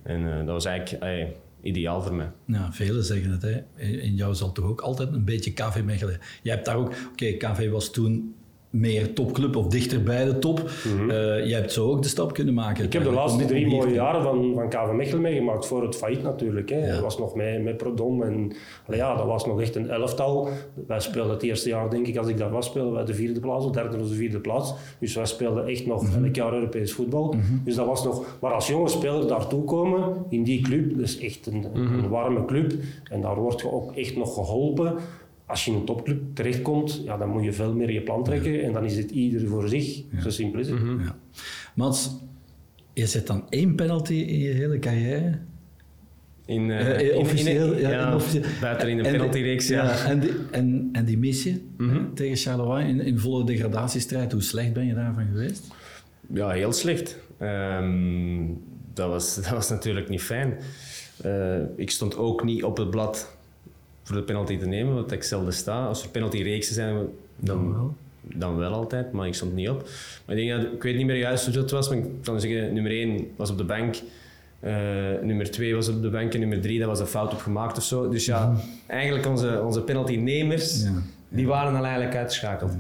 [0.04, 1.28] En eh, dat was eigenlijk
[1.62, 2.32] ideaal voor mij.
[2.46, 3.42] Ja, velen zeggen het.
[3.42, 3.86] Hè.
[3.86, 6.20] In jou zal toch ook altijd een beetje KV Mechelen.
[6.42, 6.94] Jij hebt daar ook...
[7.12, 8.36] Oké, KV was toen
[8.70, 10.60] meer topclub of dichter bij de top.
[10.60, 11.08] Eh,
[11.46, 12.84] jij hebt zo ook de stap kunnen maken.
[12.86, 15.66] Ik heb de laatste Om- om drie mooie te- jaren van, van KV Mechelen meegemaakt,
[15.66, 16.70] voor het failliet natuurlijk.
[16.70, 16.86] Hè.
[16.86, 16.92] Ja.
[16.92, 18.52] Dat was nog met, met Prodom en
[18.90, 20.50] ja, dat was nog echt een elftal.
[20.88, 23.40] Wij speelden het eerste jaar, denk ik, als ik daar was, speelden wij de vierde
[23.40, 24.74] plaats, of derde of de vierde plaats.
[25.00, 26.24] Dus wij speelden echt nog Mhm.
[26.26, 27.36] elk jaar Europees voetbal.
[27.64, 28.38] Dus dat was nog...
[28.42, 31.94] Maar als jonge speler daartoe komen, in die club, dat is echt een, Mhm.
[32.00, 32.74] een warme club.
[33.12, 34.94] En daar word je ook echt nog geholpen.
[35.50, 38.64] Als je in een topclub terechtkomt, ja, dan moet je veel meer je plan trekken.
[38.64, 40.04] En dan is het ieder voor zich.
[40.22, 40.80] Zo simpel is het.
[40.80, 41.16] Ja.
[41.76, 42.10] Mats,
[42.94, 45.40] je zet dan één penalty in je hele carrière.
[46.46, 48.44] In, eh, Eh, eh, in- officieel, in- ja, ja, in officieel.
[48.62, 50.06] buiten in de En- penaltyreeks, ja.
[50.06, 52.14] En die, en, en die mis je Mhm.
[52.14, 54.32] tegen Charleroi in, in volle degradatiestrijd.
[54.32, 55.68] Hoe slecht ben je daarvan geweest?
[56.34, 57.18] Ja, heel slecht.
[57.38, 58.44] Ehm,
[58.94, 60.58] dat, was, dat was natuurlijk niet fijn.
[61.24, 63.38] Eh, ik stond ook niet op het blad
[64.10, 65.86] voor de penalty te nemen, wat ik zelden sta.
[65.86, 67.08] Als er penaltyreeksen zijn, dan,
[67.40, 67.96] Dan wel.
[68.22, 69.90] dan wel altijd, maar ik stond niet op.
[70.26, 72.40] Maar ik, denk dat, ik weet niet meer juist hoe dat was, maar ik kan
[72.42, 73.96] zeggen, nummer 1 was op de bank.
[74.60, 74.74] eh,
[75.22, 77.78] nummer 2 was op de bank en nummer 3, dat was een fout op gemaakt
[77.78, 78.10] of zo.
[78.10, 78.56] Dus ja,
[78.88, 80.92] eigenlijk onze, onze penaltynemers, Ja.
[81.30, 82.72] die waren al eigenlijk uitgeschakeld.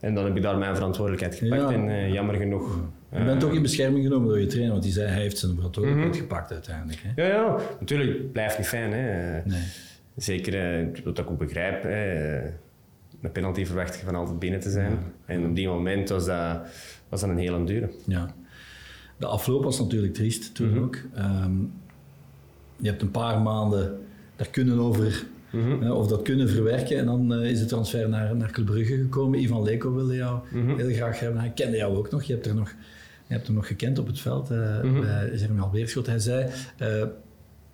[0.00, 2.78] En dan heb ik daar mijn verantwoordelijkheid gepakt en eh, jammer genoeg.
[3.16, 5.50] Je bent ook in bescherming genomen door je trainer, want die zei hij heeft zijn
[5.50, 5.58] Mhm.
[5.60, 7.00] verantwoordelijkheid gepakt uiteindelijk.
[7.06, 7.22] Hè?
[7.22, 8.92] Ja, ja, natuurlijk, blijft niet fijn.
[8.92, 9.40] Hè.
[9.44, 9.60] Nee.
[10.22, 12.34] Zeker, eh, wat ik ook begrijp, eh,
[13.22, 14.98] een penalty verwacht je van altijd binnen te zijn.
[15.26, 16.58] En op die moment was dat,
[17.08, 17.90] was dat een hele dure.
[18.06, 18.34] Ja.
[19.16, 20.78] De afloop was natuurlijk triest toen Mhm.
[20.82, 20.96] ook.
[21.14, 21.52] Ehm,
[22.76, 23.98] je hebt een paar maanden
[24.36, 25.24] daar kunnen over,
[25.80, 26.98] hè, of dat kunnen verwerken.
[26.98, 29.40] En dan eh, is de transfer naar, naar Club Brugge gekomen.
[29.42, 30.76] Ivan Leko wilde jou Mhm.
[30.78, 31.40] heel graag hebben.
[31.40, 32.22] Hij kende jou ook nog.
[32.22, 32.68] Je hebt, er nog,
[33.26, 35.00] je hebt hem nog gekend op het veld eh Mhm.
[35.00, 36.06] bij Germinal Beerschot.
[36.06, 36.46] Hij zei...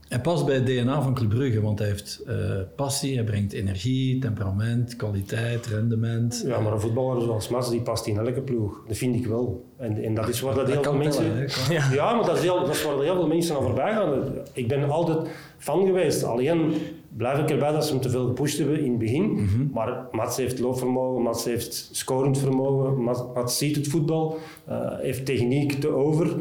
[0.08, 2.34] hij past bij het DNA van Club Brugge, want hij heeft eh,
[2.76, 6.42] passie, hij brengt energie, temperament, kwaliteit, rendement.
[6.46, 8.82] Ja, maar een voetballer zoals Mats, die past in elke ploeg.
[8.88, 9.64] Dat vind ik wel.
[9.76, 11.24] En, en dat is waar dat heel veel mensen...
[11.24, 12.08] tellen, ja.
[12.08, 12.16] kan.
[12.16, 14.24] maar dat is, heel, dat is waar heel veel mensen aan voorbij gaan.
[14.52, 16.24] Ik ben altijd fan geweest.
[16.24, 16.74] Alleen
[17.16, 19.32] blijf ik erbij dat ze hem te veel gepusht hebben in het begin.
[19.32, 19.66] Mhm.
[19.72, 25.26] Maar Mats heeft loopvermogen, Mats heeft scorend vermogen, Mats, Mats ziet het voetbal, eh, heeft
[25.26, 26.36] techniek te over.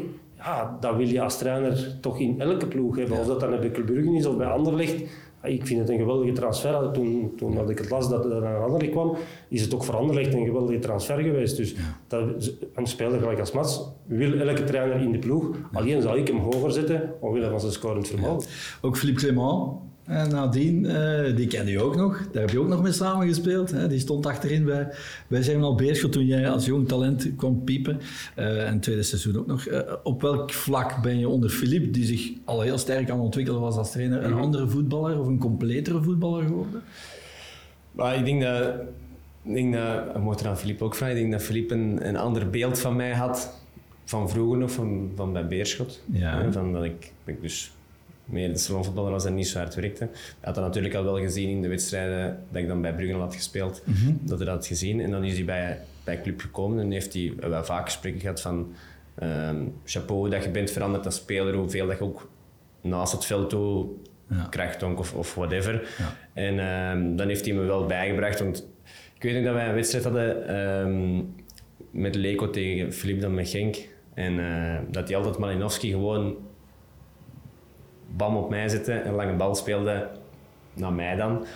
[0.46, 3.18] Ja, dat wil je als trainer toch in elke ploeg hebben.
[3.18, 4.98] Of dat dan bij Club Brugge is of bij Anderlecht.
[5.42, 6.90] Ja, Ik vind het een geweldige transfer.
[6.92, 9.16] Toen, toen dat ik het las dat er naar Anderlecht kwam,
[9.48, 11.56] is het ook voor Anderlecht een geweldige transfer geweest.
[11.56, 11.74] Dus
[12.06, 15.50] dat, een speler gelijk als Mats wil elke trainer in de ploeg.
[15.72, 18.48] Alleen zal ik hem hoger zetten omwille van zijn scorend vermogen.
[18.80, 19.70] Ook Philippe Clement
[20.06, 22.28] En nadien, eh, die kende je ook nog.
[22.32, 23.70] Daar heb je ook nog mee samengespeeld.
[23.70, 23.88] Hè?
[23.88, 24.88] Die stond achterin bij,
[25.26, 28.00] bij Zeeman Beerschot toen jij als jong talent kwam piepen.
[28.34, 29.66] Eh, en het tweede seizoen ook nog.
[29.66, 33.24] Eh, op welk vlak ben je onder Philippe, die zich al heel sterk aan het
[33.24, 36.82] ontwikkelen was als trainer, een andere voetballer of een completere voetballer geworden?
[37.92, 38.74] Maar ik denk dat,
[39.42, 42.08] ik denk dat, ik mocht er aan Filip ook vragen, ik denk dat Filip een,
[42.08, 43.60] een ander beeld van mij had,
[44.04, 46.02] van vroeger nog, van, van bij Beerschot.
[46.12, 46.52] Ja.
[46.52, 47.75] Van dat ik, ik dus
[48.26, 50.04] meer de salonvoetballer was en niet zo hard werkte.
[50.12, 53.14] Hij had dat natuurlijk al wel gezien in de wedstrijden dat ik dan bij Brugge
[53.16, 53.82] had gespeeld,
[54.20, 55.00] dat hij dat had gezien.
[55.00, 58.40] En dan is hij bij, bij club gekomen en heeft hij wel vaak gesprekken gehad
[58.40, 58.72] van
[59.14, 62.28] ehm, chapeau dat je bent veranderd als speler, hoeveel dat je ook
[62.80, 63.86] naast het veld toe
[64.28, 64.46] Ja.
[64.50, 65.88] krachtonk of, of whatever.
[65.98, 66.16] Ja.
[66.32, 68.68] En ehm, dan heeft hij me wel bijgebracht, want
[69.14, 71.22] ik weet nog dat wij een wedstrijd hadden ehm,
[71.90, 73.76] met Leko tegen Filip dan met Genk.
[74.14, 76.36] En eh, dat hij altijd Malinowski gewoon
[78.16, 80.08] bam op mij zette en lange bal speelde
[80.72, 81.46] naar mij dan.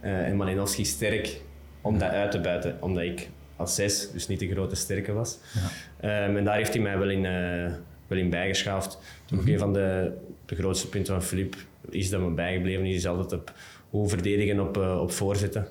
[0.00, 1.40] Eh, en Malinowski sterk
[1.80, 5.38] om dat uit te buiten, omdat ik als zes dus niet de grote sterke was.
[6.00, 7.72] Ehm, en daar heeft hij mij wel in, eh,
[8.06, 8.98] wel in bijgeschaafd.
[9.24, 10.12] Toen ook een van de,
[10.46, 11.56] de grootste punten van Filip
[11.90, 13.52] is dat me bijgebleven is, is altijd op
[13.90, 15.68] hoe verdedigen op, eh, op voorzetten.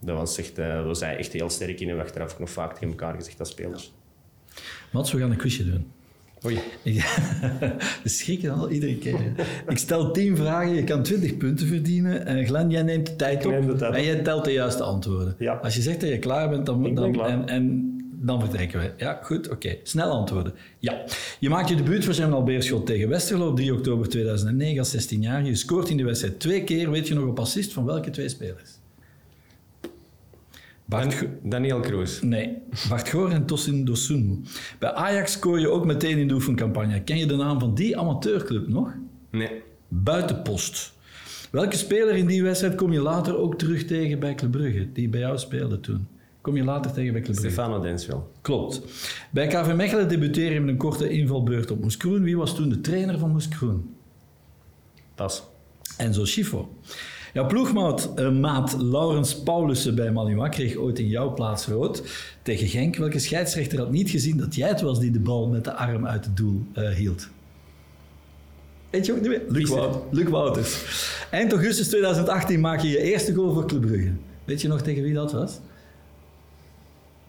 [0.00, 2.88] Dat was, echt, eh, was hij echt heel sterk in en achteraf nog vaak tegen
[2.88, 3.92] elkaar gezegd als spelers.
[4.90, 5.92] Mats, we gaan een quizje doen.
[6.46, 6.58] Oei.
[8.02, 9.20] We schrikken al iedere keer.
[9.68, 12.26] Ik stel 10 vragen, je kan 20 punten verdienen.
[12.26, 14.82] En Glenn, jij neemt de tijd op neem de tijd en jij telt de juiste
[14.82, 15.34] antwoorden.
[15.38, 15.52] Ja.
[15.52, 17.28] Als je zegt dat je klaar bent, dan, dan, klaar.
[17.28, 18.92] En, en dan vertrekken we.
[18.96, 19.76] Ja, goed, oké.
[19.82, 20.52] Snel antwoorden.
[20.78, 21.04] Ja.
[21.40, 25.22] Je maakt je debuut voor Jean Beerschot tegen Westerlo op 3 oktober 2009 als 16
[25.22, 25.44] jaar.
[25.44, 26.90] Je scoort in de wedstrijd twee keer.
[26.90, 28.77] Weet je nog op assist van welke twee spelers?
[30.88, 32.22] Bart, Daniel Kroes.
[32.22, 32.56] Nee,
[32.88, 34.40] Bart Goor en Tosin Dosunmu.
[34.78, 37.02] Bij Ajax scoor je ook meteen in de oefencampagne.
[37.02, 38.94] Ken je de naam van die amateurclub nog?
[39.30, 39.62] Nee.
[39.88, 40.92] Buitenpost.
[41.50, 45.08] Welke speler in die wedstrijd kom je later ook terug tegen bij Club Brugge, die
[45.08, 46.06] bij jou speelde toen?
[46.40, 47.52] Kom je later tegen bij Club Brugge?
[47.52, 48.32] Stefano Denswil.
[48.40, 48.82] Klopt.
[49.30, 52.22] Bij KV Mechelen debuteer je met een korte invalbeurt op Moes Kroen.
[52.22, 53.94] Wie was toen de trainer van Moes Kroen?
[55.14, 55.42] Pas.
[55.96, 56.76] Enzo Schifo.
[57.38, 62.02] Jouw ploegmaat eh, maat Laurens Paulussen bij Malinois kreeg ooit in jouw plaats rood
[62.42, 62.96] tegen Genk.
[62.96, 66.06] Welke scheidsrechter had niet gezien dat jij het was die de bal met de arm
[66.06, 67.28] uit het doel eh, hield?
[68.90, 69.42] Weet je ook niet meer?
[69.48, 70.82] Luc, Wout- Luc Wouters.
[71.30, 74.12] Eind augustus 2018 maak je je eerste goal voor Club Brugge.
[74.44, 75.58] Weet je nog tegen wie dat was?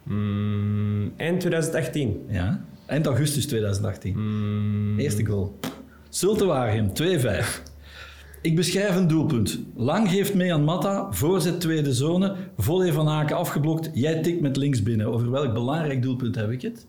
[0.04, 2.26] Mm, eind 2018.
[2.30, 2.64] Ja.
[2.86, 4.14] Eind augustus 2018.
[4.18, 5.60] Mm, Eerste goal.
[6.10, 7.62] Zulte Waregem, 2-5.
[8.42, 9.60] Ik beschrijf een doelpunt.
[9.76, 14.58] Lang geeft mee aan Matta, voorzet tweede zone, volley van Aken afgeblokt, jij tikt met
[14.58, 15.08] links binnen.
[15.08, 16.86] Over welk belangrijk doelpunt heb ik het?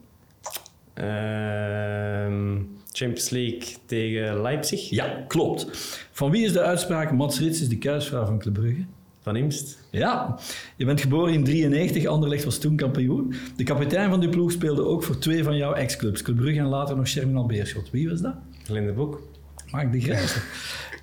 [0.95, 2.59] ehm,
[2.93, 4.91] Champions League tegen Leipzig.
[4.91, 5.67] Ja, klopt.
[6.13, 8.85] Van wie is de uitspraak Mats Rits is de kuisvrouw van Club Brugge?
[9.23, 9.79] Van Imst.
[9.91, 10.39] Ja,
[10.77, 13.35] je bent geboren in 93, Anderlecht was toen kampioen.
[13.57, 16.67] De kapitein van die ploeg speelde ook voor twee van jouw ex-clubs, Club Brugge en
[16.67, 17.91] later nog Sherminal Beerschot.
[17.91, 18.35] Wie was dat?
[18.65, 19.23] Glenn de Boek.
[19.71, 20.39] Mark de Grijze.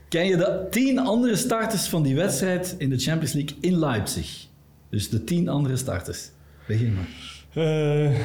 [0.09, 4.47] Ken je de tien andere starters van die wedstrijd in de Champions League in Leipzig?
[4.89, 6.29] Dus de tien andere starters.
[6.67, 7.07] Begin maar.
[7.53, 8.19] Eh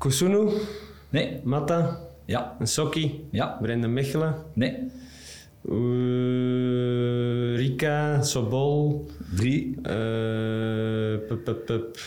[0.00, 0.50] Kusunu.
[1.10, 1.40] Nee.
[1.44, 1.98] Matta.
[2.24, 2.56] Ja.
[2.62, 3.26] Sokki.
[3.30, 3.58] Ja.
[3.60, 4.34] Brendan Mechelen.
[4.52, 4.90] Nee.
[5.68, 8.22] Eh, Rika.
[8.22, 9.06] Sobol.
[9.36, 9.80] Drie.
[11.28, 11.98] pup, pup, pup.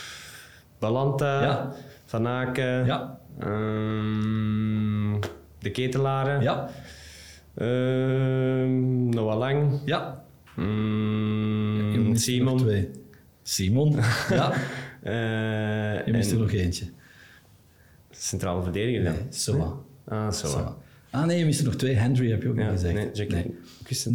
[0.78, 1.42] Balanta.
[1.42, 1.72] Ja.
[2.04, 2.86] Van Aken.
[2.86, 3.18] Ja.
[3.38, 5.20] Ehm,
[5.58, 6.42] de Ketelaren.
[6.42, 6.70] Ja.
[7.54, 9.80] Ehm, Noah Lang.
[9.84, 10.24] Ja.
[10.56, 12.56] Mm, Simon.
[12.58, 12.90] twee.
[13.42, 13.96] Simon.
[14.30, 14.52] Ja.
[15.04, 16.84] Eh, Je mist er nog eentje.
[18.10, 19.12] Centrale verdediger dan.
[19.12, 19.22] Nee.
[19.28, 19.72] Soa.
[20.08, 20.46] Ah, zo.
[20.46, 20.76] Soa.
[21.10, 21.94] Ah nee, je mist er nog twee.
[21.94, 22.94] Henry heb je ook Ja, nog gezegd.
[22.94, 23.34] nee, Jackie.
[23.36, 23.54] Nee.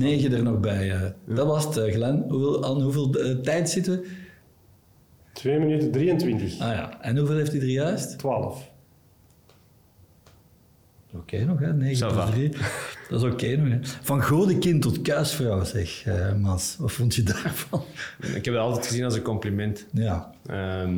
[0.10, 0.92] Negen er nog bij.
[0.92, 1.02] eh.
[1.26, 2.24] Dat was het, eh, Glenn.
[2.30, 3.10] Hoeveel, aan hoeveel
[3.42, 4.08] tijd zitten we?
[5.34, 6.60] 2 minuten 23.
[6.60, 7.02] Ah ja.
[7.02, 8.18] En hoeveel heeft hij er juist?
[8.20, 8.72] 12.
[11.14, 11.74] Oké nog, hè?
[11.74, 12.30] 9 Ça va.
[12.30, 12.68] plus 3.
[13.10, 13.80] Dat is oké nog, hè?
[14.02, 16.06] Van godenkind tot kuisvrouw, zeg,
[16.38, 16.76] Mas.
[16.80, 17.84] Wat vond je daarvan?
[18.20, 19.86] Ik heb het altijd gezien als een compliment.
[19.92, 20.32] Ja.
[20.46, 20.98] Ehm,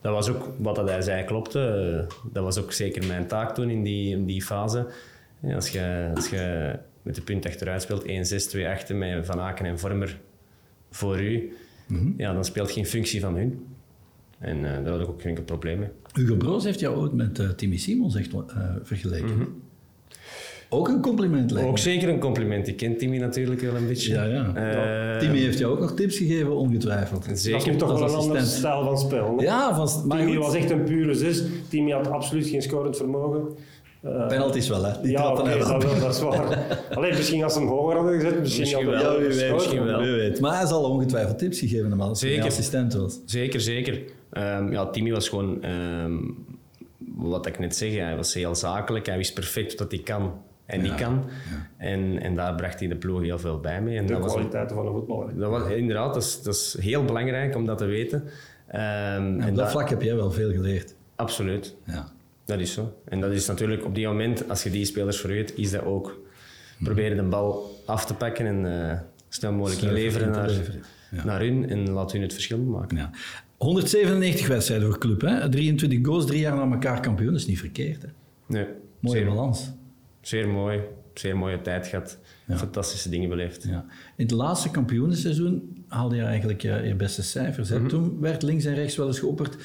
[0.00, 2.06] dat was ook wat dat hij zei, klopte.
[2.32, 4.86] Dat was ook zeker mijn taak toen in die, in die fase.
[5.40, 9.40] Ja, als, je, als je met de punt achteruit speelt, 1-6, 2 achter met Van
[9.40, 10.20] Aken en Vormer
[10.90, 11.52] voor u,
[12.16, 13.66] ja, dan speelt geen functie van hun.
[14.42, 15.88] En eh, daar had ik ook geen enkel probleem mee.
[16.14, 18.40] Hugo Broos heeft jou ooit met eh, Timmy Simons echt eh,
[18.82, 19.46] vergeleken.
[20.74, 21.80] Ook een compliment, lijkt Ook me.
[21.80, 22.68] zeker een compliment.
[22.68, 24.12] Ik ken Timmy natuurlijk wel een beetje.
[24.12, 24.54] Ja, ja.
[24.54, 27.24] Eh, Timmy heeft jou ook nog tips gegeven, ongetwijfeld.
[27.24, 27.70] Dat is Zeker.
[27.72, 29.40] nu toch wel een ander stijl van spel.
[29.40, 30.44] Ja, van, maar Timmy goed.
[30.44, 31.42] was echt een pure zes.
[31.68, 33.48] Timmy had absoluut geen scorend vermogen.
[34.04, 35.00] Uh, Penalties wel, hè?
[35.02, 36.58] Die ja, trappen hij dat, wel, dat is waar.
[36.96, 40.00] Alleen misschien als ze hem hoger hadden gezet, misschien, wel, hij wie weet, misschien wel.
[40.00, 40.40] Wie weet.
[40.40, 42.46] Maar hij zal ongetwijfeld tips gegeven hebben als hij Zeker.
[42.46, 43.20] assistent was.
[43.26, 44.02] Zeker, zeker.
[44.30, 46.16] Ehm, ja, Timmy was gewoon, ehm,
[47.16, 49.06] wat ik net zeg, hij was heel zakelijk.
[49.06, 50.32] Hij wist perfect wat hij kan
[50.66, 51.24] en niet kan.
[51.76, 53.98] En, en daar bracht hij de ploeg heel veel bij mee.
[53.98, 55.38] En De dat was, kwaliteiten van een voetballer.
[55.38, 58.24] dat was, inderdaad, dat is, dat is heel belangrijk om dat te weten.
[58.66, 60.94] Ehm, En en op dat dat- vlak heb jij wel veel geleerd.
[61.16, 61.76] Absoluut.
[61.86, 62.12] Ja.
[62.44, 63.02] Dat is zo.
[63.04, 66.20] En dat is natuurlijk op die moment, als je die spelers vergeet, is dat ook
[66.82, 70.82] proberen de bal af te pakken en eh, snel mogelijk inleveren naar, leveren.
[71.10, 71.24] Ja.
[71.24, 72.96] naar hun en laat hun het verschil maken.
[72.96, 73.10] Ja.
[73.56, 75.48] 197 wedstrijden voor club, hè?
[75.48, 77.30] 23 goals, drie jaar na elkaar kampioen.
[77.32, 78.08] Dat is niet verkeerd, hè?
[78.46, 78.66] Nee,
[78.98, 79.70] Mooie zeer, balans.
[80.20, 80.80] zeer mooi.
[81.14, 82.18] Zeer mooie tijd gehad.
[82.50, 83.64] Fantastische dingen beleefd.
[83.64, 83.84] Ja.
[84.16, 87.70] In het laatste kampioenenseizoen haalde je eigenlijk je, je beste cijfers.
[87.70, 87.82] Mhm.
[87.82, 87.88] Hè?
[87.88, 89.56] Toen werd links en rechts wel eens geopperd.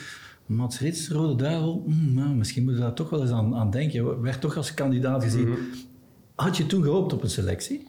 [0.48, 3.72] Mats Rits, Rode Duivel, mm, nou, misschien moeten we daar toch wel eens aan, aan
[3.72, 4.04] denken.
[4.04, 5.50] Je werd toch als kandidaat gezien.
[5.50, 5.60] Mhm.
[6.36, 7.88] Had je toen gehoopt op een selectie?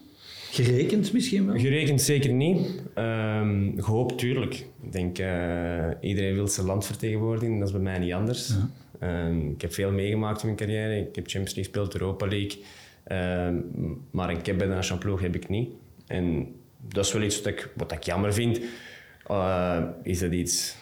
[0.51, 1.57] Gerekend misschien wel?
[1.57, 2.81] Gerekend zeker niet.
[2.93, 4.53] Ehm, gehoopt tuurlijk.
[4.81, 7.59] Ik denk, eh, iedereen wil zijn land vertegenwoordigen.
[7.59, 8.53] Dat is bij mij niet anders.
[8.99, 10.97] Ehm, ik heb veel meegemaakt in mijn carrière.
[10.97, 12.63] Ik heb Champions League gespeeld, Europa League.
[13.03, 13.55] Ehm,
[14.11, 15.69] maar een cap bij de nationale ploeg heb ik niet.
[16.07, 16.47] En
[16.93, 18.59] dat is wel iets wat ik, wat ik jammer vind.
[19.27, 20.75] Eh, is dat iets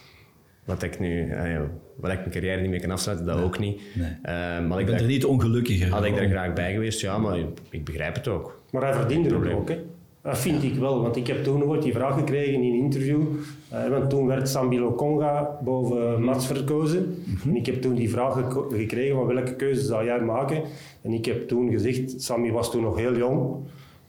[0.68, 1.28] wat ik nu...
[1.30, 1.60] eh,
[1.96, 3.26] wat ik mijn carrière niet meer kan afsluiten?
[3.26, 3.80] Dat ook niet.
[3.94, 4.08] Nee.
[4.22, 7.18] Ehm, maar Je ik daar- er niet ongelukkiger had ik daar graag bij geweest, ja,
[7.18, 7.38] maar
[7.70, 8.60] ik begrijp het ook.
[8.72, 9.76] Maar hij verdiende het ook, hè.
[10.22, 13.20] Dat vind ik wel, want ik heb toen ooit die vraag gekregen in een interview.
[13.68, 17.24] eh, want toen werd Sambilo Conga boven Mats verkozen.
[17.44, 20.62] En ik heb toen die vraag gekregen van welke keuze zou jij maken.
[21.02, 23.56] En ik heb toen gezegd, Sammy was toen nog heel jong.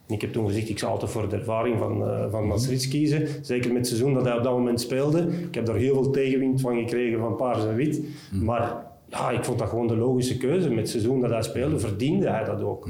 [0.10, 2.54] En ik heb toen gezegd, ik zou altijd voor de ervaring van, eh van
[2.90, 3.28] kiezen.
[3.42, 5.28] Zeker met het seizoen dat hij op dat moment speelde.
[5.48, 8.02] Ik heb daar heel veel tegenwind van gekregen van paars en wit.
[8.32, 8.76] Maar
[9.10, 10.70] ja, ik vond dat gewoon de logische keuze.
[10.70, 12.90] Met het seizoen dat hij speelde, verdiende hij dat ook.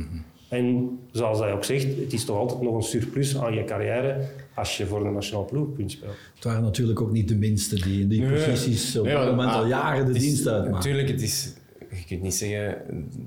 [0.49, 4.25] En zoals hij ook zegt, het is toch altijd nog een surplus aan je carrière
[4.55, 6.13] als je voor de nationale ploeg kunt spelen.
[6.35, 9.51] Het waren natuurlijk ook niet de minste die in die posities op Nee, dat moment
[9.51, 10.71] al jaren de is- dienst uitmaken.
[10.73, 11.53] Natuurlijk, het is,
[11.89, 12.77] je kunt niet zeggen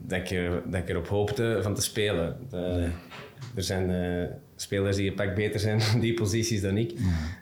[0.07, 2.37] dat ik, er, dat ik erop hoopte van te spelen.
[2.51, 2.89] De-
[3.55, 6.91] Er zijn eh, spelers die een pak beter zijn op die posities dan ik.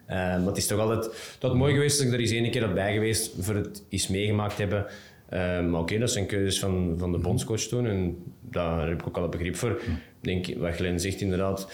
[0.07, 2.69] Eh, maar het is toch altijd dat mooi geweest dat ik er eens één keer
[2.69, 4.87] op bij geweest voor het eens meegemaakt hebben.
[5.29, 9.07] Eh, maar oké, dat zijn keuzes van, van de bondscoach toen en daar heb ik
[9.07, 9.71] ook al een begrip voor.
[9.71, 11.69] Ik denk, wat Glenn zegt inderdaad,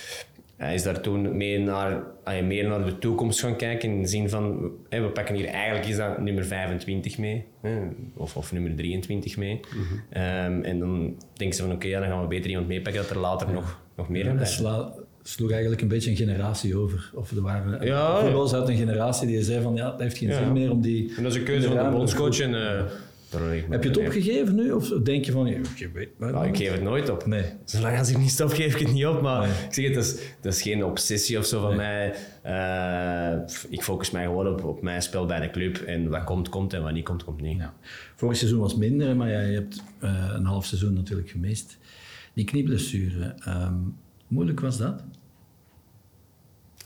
[0.57, 2.03] hij is daar toen mee naar,
[2.45, 3.91] meer naar de toekomst gaan kijken.
[3.91, 7.45] In de zin van, we pakken hier eigenlijk is dat nummer 25 mee.
[7.61, 7.79] Hè,
[8.15, 9.61] of, of nummer 23 mee.
[10.11, 13.11] Ehm, en dan denken ze van, oké, ja, dan gaan we beter iemand meepakken dat
[13.11, 17.11] er later nog, nog meer sla- sloeg eigenlijk een beetje een generatie over.
[17.15, 18.21] Of er waren Ja.
[18.21, 21.13] voetballers uit een generatie die zei van ja, het heeft geen zin meer om die...
[21.17, 22.41] En dat is een keuze van de bondscoach.
[22.41, 22.83] En, eh,
[23.69, 24.73] Heb je het opgegeven nu?
[24.73, 27.27] Of denk je van, ik weet maar Nou, ik geef het nooit op.
[27.27, 27.43] Nee.
[27.65, 29.21] Zolang als ik niet stop, geef ik het niet op.
[29.23, 29.51] Maar Nee.
[29.69, 32.15] ik zeg het, dat is, dat is geen obsessie of zo van mij.
[32.43, 33.33] Eh,
[33.69, 35.77] ik focus mij gewoon op, op mijn spel bij de club.
[35.77, 36.73] En wat komt, komt.
[36.73, 37.59] En wat niet komt, komt niet.
[37.59, 37.75] Ja.
[38.17, 41.79] Vorig seizoen was minder, maar ja, je hebt eh, een half seizoen natuurlijk gemist.
[42.37, 43.75] Die knieblessure, ehm,
[44.29, 45.03] moeilijk was dat?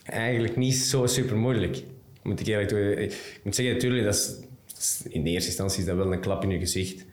[0.05, 1.77] Eigenlijk niet zo super moeilijk.
[1.77, 1.85] Ik
[2.23, 4.47] moet zeggen, natuurlijk, dat
[5.09, 7.07] in de eerste instantie is dat wel een klap in je gezicht.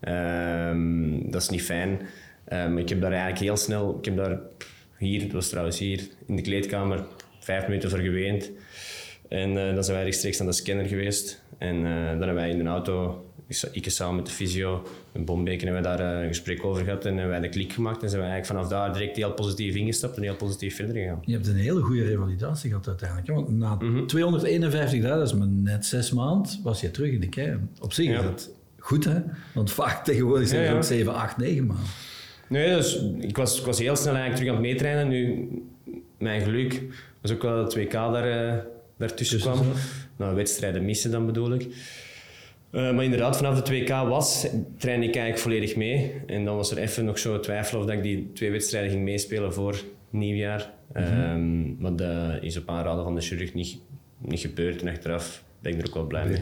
[0.00, 2.00] Ehm, dat is niet fijn.
[2.48, 4.40] Maar ik heb daar eigenlijk heel snel, ik heb daar
[4.98, 7.06] hier, het was trouwens hier in de kleedkamer,
[7.38, 8.50] vijf minuten voor geweend.
[9.34, 11.42] En eh, dan zijn wij rechtstreeks aan de scanner geweest.
[11.58, 13.24] En eh, dan hebben wij in de auto,
[13.72, 17.04] ik samen met de fysio, in Bombeken, hebben we daar eh, een gesprek over gehad.
[17.04, 18.02] En hebben wij de klik gemaakt.
[18.02, 21.22] En zijn we eigenlijk vanaf daar direct heel positief ingestapt en heel positief verder gegaan.
[21.24, 23.28] Je hebt een hele goede revalidatie gehad uiteindelijk.
[23.30, 24.06] Want na Mhm.
[24.06, 27.70] 251 dagen, dat is maar net zes maanden, was je terug in de kern.
[27.80, 28.22] Op zich is Ja.
[28.22, 29.20] dat goed, hè?
[29.54, 30.76] Want vaak tegenwoordig zijn het ja.
[30.76, 31.86] ook 7, 8, 9 maanden.
[32.48, 35.08] Nee, dus ik, was, ik was heel snel eigenlijk terug aan het meetrainen.
[35.08, 35.48] Nu,
[36.18, 36.82] mijn geluk
[37.20, 38.66] was ook wel dat 2K daar,
[39.06, 39.72] daartussen Tussen kwam.
[40.16, 41.66] Nou, wedstrijden missen dan bedoel ik.
[42.70, 44.46] Eh, maar inderdaad, vanaf de 2K was,
[44.78, 46.12] trainde ik eigenlijk volledig mee.
[46.26, 49.02] En dan was er even nog zo twijfel of dat ik die twee wedstrijden ging
[49.02, 50.72] meespelen voor nieuwjaar.
[50.92, 53.78] Ehm, maar dat is op aanraden van de chirurg niet,
[54.18, 54.82] niet gebeurd.
[54.82, 56.36] En achteraf ben ik er ook wel blij mee.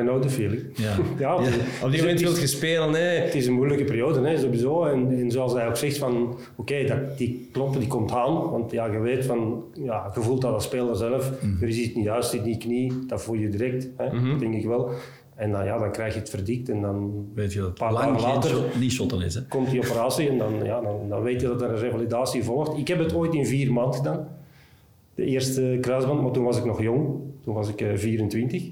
[0.00, 0.62] I know the feeling.
[0.74, 0.96] Ja.
[1.18, 1.34] Ja,
[1.82, 3.18] Op die moment wil je spelen, nee.
[3.18, 4.84] Het is een moeilijke periode, hè, sowieso.
[4.84, 8.50] En, en zoals hij ook zegt, van, oké, dat die kloppen die komt aan.
[8.50, 11.32] Want ja, je weet van, ja, je voelt dat als speler zelf.
[11.60, 14.54] Er is iets niet juist in die knie, dat voel je direct, hè, dat denk
[14.54, 14.90] ik wel.
[15.34, 17.92] En dan, ja, dan krijg je het verdikt en dan Weet je dat het Paar
[17.92, 19.40] lang dagen later- shot- niet shotten is, hè?
[19.48, 22.78] komt die operatie en dan, ja, dan, dan weet je dat er een revalidatie volgt.
[22.78, 24.28] Ik heb het ooit in vier maanden gedaan.
[25.14, 27.08] De eerste kruisband, maar toen was ik nog jong.
[27.46, 28.62] Toen was ik eh, 24.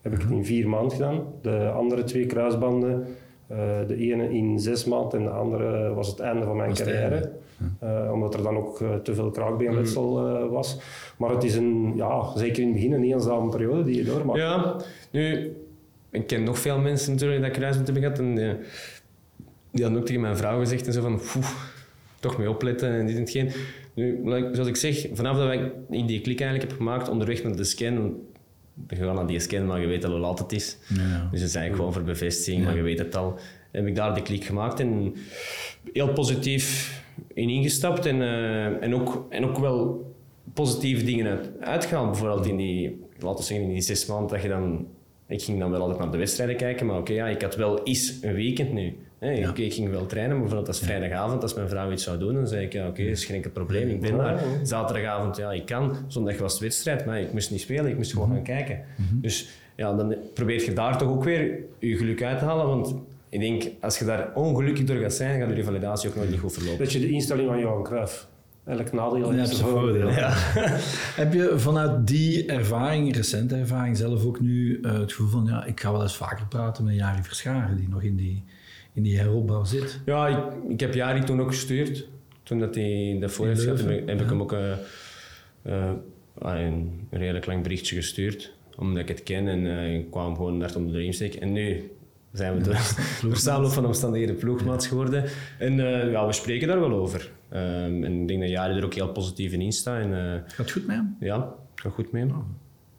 [0.00, 1.24] Heb ik het in vier maanden gedaan.
[1.42, 3.06] De andere twee kruisbanden
[3.50, 3.56] Eh,
[3.86, 7.32] de ene in zes maanden en de andere was het einde van mijn carrière.
[7.78, 10.78] Eh, omdat er dan ook eh, te veel kraakbeenletsel eh, was.
[11.18, 14.38] Maar het is een, ja, zeker in het begin een eenzame periode die je doormaakt.
[14.38, 14.76] Ja,
[15.10, 15.56] nu,
[16.10, 18.18] ik ken nog veel mensen natuurlijk dat kruisband hebben gehad.
[18.18, 18.54] En die,
[19.70, 21.50] die hadden ook tegen mijn vrouw gezegd en zo van, "Poeh,
[22.20, 23.50] toch mee opletten en dit en hetgeen.
[24.00, 24.20] Nu,
[24.52, 27.64] zoals ik zeg, vanaf dat ik in die klik eigenlijk heb gemaakt, onderweg naar de
[27.64, 28.16] scan,
[28.86, 30.76] we gaan naar die scan, maar je weet al hoe laat het is.
[30.88, 31.28] Ja.
[31.30, 33.38] Dus het is eigenlijk gewoon voor bevestiging, maar je weet het al.
[33.70, 35.14] Heb ik daar de klik gemaakt en
[35.92, 36.98] heel positief
[37.34, 40.12] in ingestapt en, eh, en, ook, en ook wel
[40.54, 42.10] positieve dingen uit, uitgehaald.
[42.10, 44.86] Bijvoorbeeld in die, laten we zeggen, in die zes maanden dat je dan...
[45.26, 47.82] Ik ging dan wel altijd naar de wedstrijden kijken, maar oké, ja, ik had wel
[47.82, 48.96] eens een weekend nu.
[49.20, 52.34] Oké, ik ging wel trainen, maar bijvoorbeeld als vrijdagavond, als mijn vrouw iets zou doen,
[52.34, 54.40] dan zei ik, ja, oké, is geen enkel probleem, ik ben daar.
[54.62, 55.96] Zaterdagavond, ja, ik kan.
[56.06, 58.80] Zondag was het wedstrijd, maar ik moest niet spelen, ik moest gewoon gaan kijken.
[59.12, 62.94] Dus ja, dan probeer je daar toch ook weer je geluk uit te halen, want
[63.28, 66.40] ik denk, als je daar ongelukkig door gaat zijn, gaat je revalidatie ook nooit niet
[66.40, 66.78] goed verlopen.
[66.78, 68.28] Dat je de instelling van Johan Cruijff.
[68.64, 70.12] Elk nadeel zijn voordeel.
[70.12, 70.28] voordeel.
[71.22, 75.64] Heb je vanuit die ervaring, recente ervaring, zelf ook nu eh, het gevoel van, ja,
[75.64, 78.44] ik ga wel eens vaker praten met Jari Verscharen, die nog in die,
[78.92, 80.00] in die heropbouw zit?
[80.06, 82.08] Ja, ik, ik heb Jari toen ook gestuurd.
[82.42, 84.24] Toen dat hij dat voor heeft gehad, heb, ik- ja.
[84.24, 84.72] hem ook eh,
[85.62, 85.90] eh,
[86.38, 88.52] ah, een, een redelijk lang berichtje gestuurd.
[88.76, 91.40] Omdat ik het ken en eh, ik kwam gewoon naar om de riem steken.
[91.40, 91.90] En nu
[92.32, 95.24] zijn we door door samenloop van omstandigheden ploegmaats geworden.
[95.58, 95.76] En
[96.10, 97.30] ja, we spreken daar wel over.
[97.48, 100.00] Ehm, en ik denk dat Jari er ook heel positief in staat.
[100.02, 100.10] En,
[100.46, 101.16] Gaat het goed met hem?
[101.20, 102.24] ja, gaat goed mee.
[102.24, 102.36] Eh,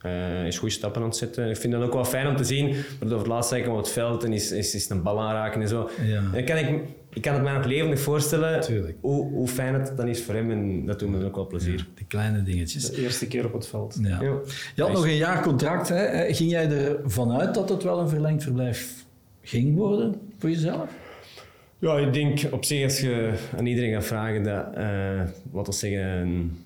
[0.01, 1.49] Hij is goede stappen aan het zetten.
[1.49, 2.67] Ik vind dat ook wel fijn om te zien.
[2.67, 5.21] Maar over het laatst zei ik op het veld en is, is, is een bal
[5.21, 5.89] aanraken en zo.
[6.03, 6.21] Ja.
[6.31, 6.81] Dan kan ik,
[7.13, 8.97] ik kan het mij nog levendig voorstellen Tuurlijk.
[9.01, 10.51] hoe, hoe fijn het dan is voor hem.
[10.51, 11.87] En dat doet me ook wel plezier.
[11.95, 12.89] Die kleine dingetjes.
[12.89, 13.97] De eerste keer op het veld.
[14.01, 14.21] Ja.
[14.21, 14.39] Ja.
[14.75, 15.89] Je had nog een jaar contract.
[15.89, 16.03] Hè?
[16.03, 19.05] Eh, Ging jij ervan uit dat het wel een verlengd verblijf
[19.41, 20.89] ging worden voor jezelf?
[21.79, 25.21] Ja, ik denk op zich als je aan iedereen gaat vragen dat, eh,
[25.51, 26.65] wat we zeggen, een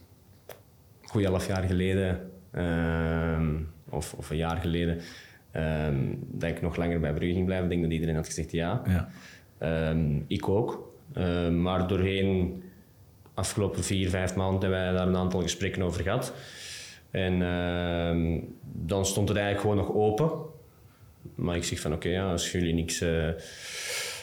[1.01, 2.19] goed half jaar geleden
[2.55, 3.53] ehm,
[3.89, 4.97] of, of een jaar geleden,
[5.51, 5.95] ehm,
[6.31, 8.81] dat ik nog langer bij Brugge ging blijven, ik denk dat iedereen had gezegd ja.
[8.87, 9.09] Ja.
[9.57, 10.93] Ehm, ik ook.
[11.51, 12.63] Maar doorheen
[13.33, 16.33] afgelopen vier, vijf maanden hebben wij daar een aantal gesprekken over gehad.
[17.11, 17.41] En
[18.63, 20.31] dan stond het eigenlijk gewoon nog open.
[21.35, 23.27] Maar ik zeg van oké, ja, als jullie niks, eh,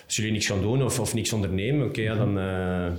[0.06, 2.92] als jullie niks gaan doen of, of niks ondernemen, oké, ja, dan eh,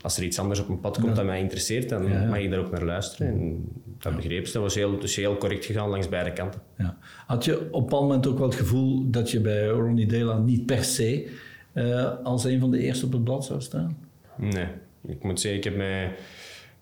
[0.00, 2.28] als er iets anders op mijn pad komt dat mij interesseert, dan Ja, ja.
[2.28, 3.28] mag ik daar ook naar luisteren.
[3.28, 3.68] En
[4.04, 4.52] dat begreep ze.
[4.52, 6.60] Dat was heel, dus heel correct gegaan langs beide kanten.
[6.78, 6.96] Ja.
[7.26, 10.38] Had je op een bepaald moment ook wel het gevoel dat je bij Ronnie Dela
[10.38, 11.30] niet per se
[11.72, 13.96] eh, als een van de eerste op het blad zou staan?
[14.36, 14.66] Nee,
[15.06, 16.10] ik moet zeggen, ik heb met,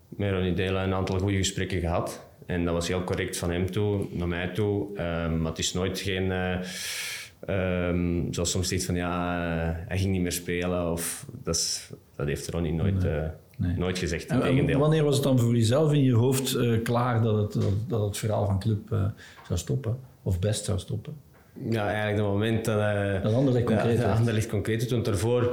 [0.09, 2.27] met Ronnie Dela een aantal goede gesprekken gehad.
[2.47, 4.97] En dat was heel correct van hem toe, naar mij toe.
[4.97, 6.33] Ehm, maar het is nooit geen...
[6.33, 6.59] eh,
[7.47, 10.93] ehm, zoals soms zegt van ja, eh, hij ging niet meer spelen.
[10.93, 13.25] Of, dat, is, dat heeft Ronnie nooit, eh,
[13.63, 13.77] nee.
[13.77, 14.33] nooit gezegd.
[14.79, 18.05] Wanneer was het dan voor jezelf in je hoofd eh, klaar dat het, dat, dat
[18.05, 19.05] het verhaal van club eh,
[19.47, 19.99] zou stoppen?
[20.23, 21.15] Of best zou stoppen?
[21.71, 22.79] Ja, eigenlijk het moment dat...
[22.79, 24.19] eh, Dat Anderlecht concreet werd.
[24.19, 24.91] Anderlecht concreet.
[24.91, 25.51] Want daarvoor...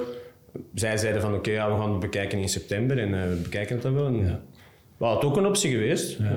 [0.74, 3.00] Zij zeiden van oké, ja, we gaan het bekijken in september.
[3.00, 4.06] En eh, we bekijken het dan wel.
[4.08, 4.42] En,
[5.00, 5.14] Ja.
[5.14, 6.20] Het ook een optie geweest.
[6.20, 6.28] Eh,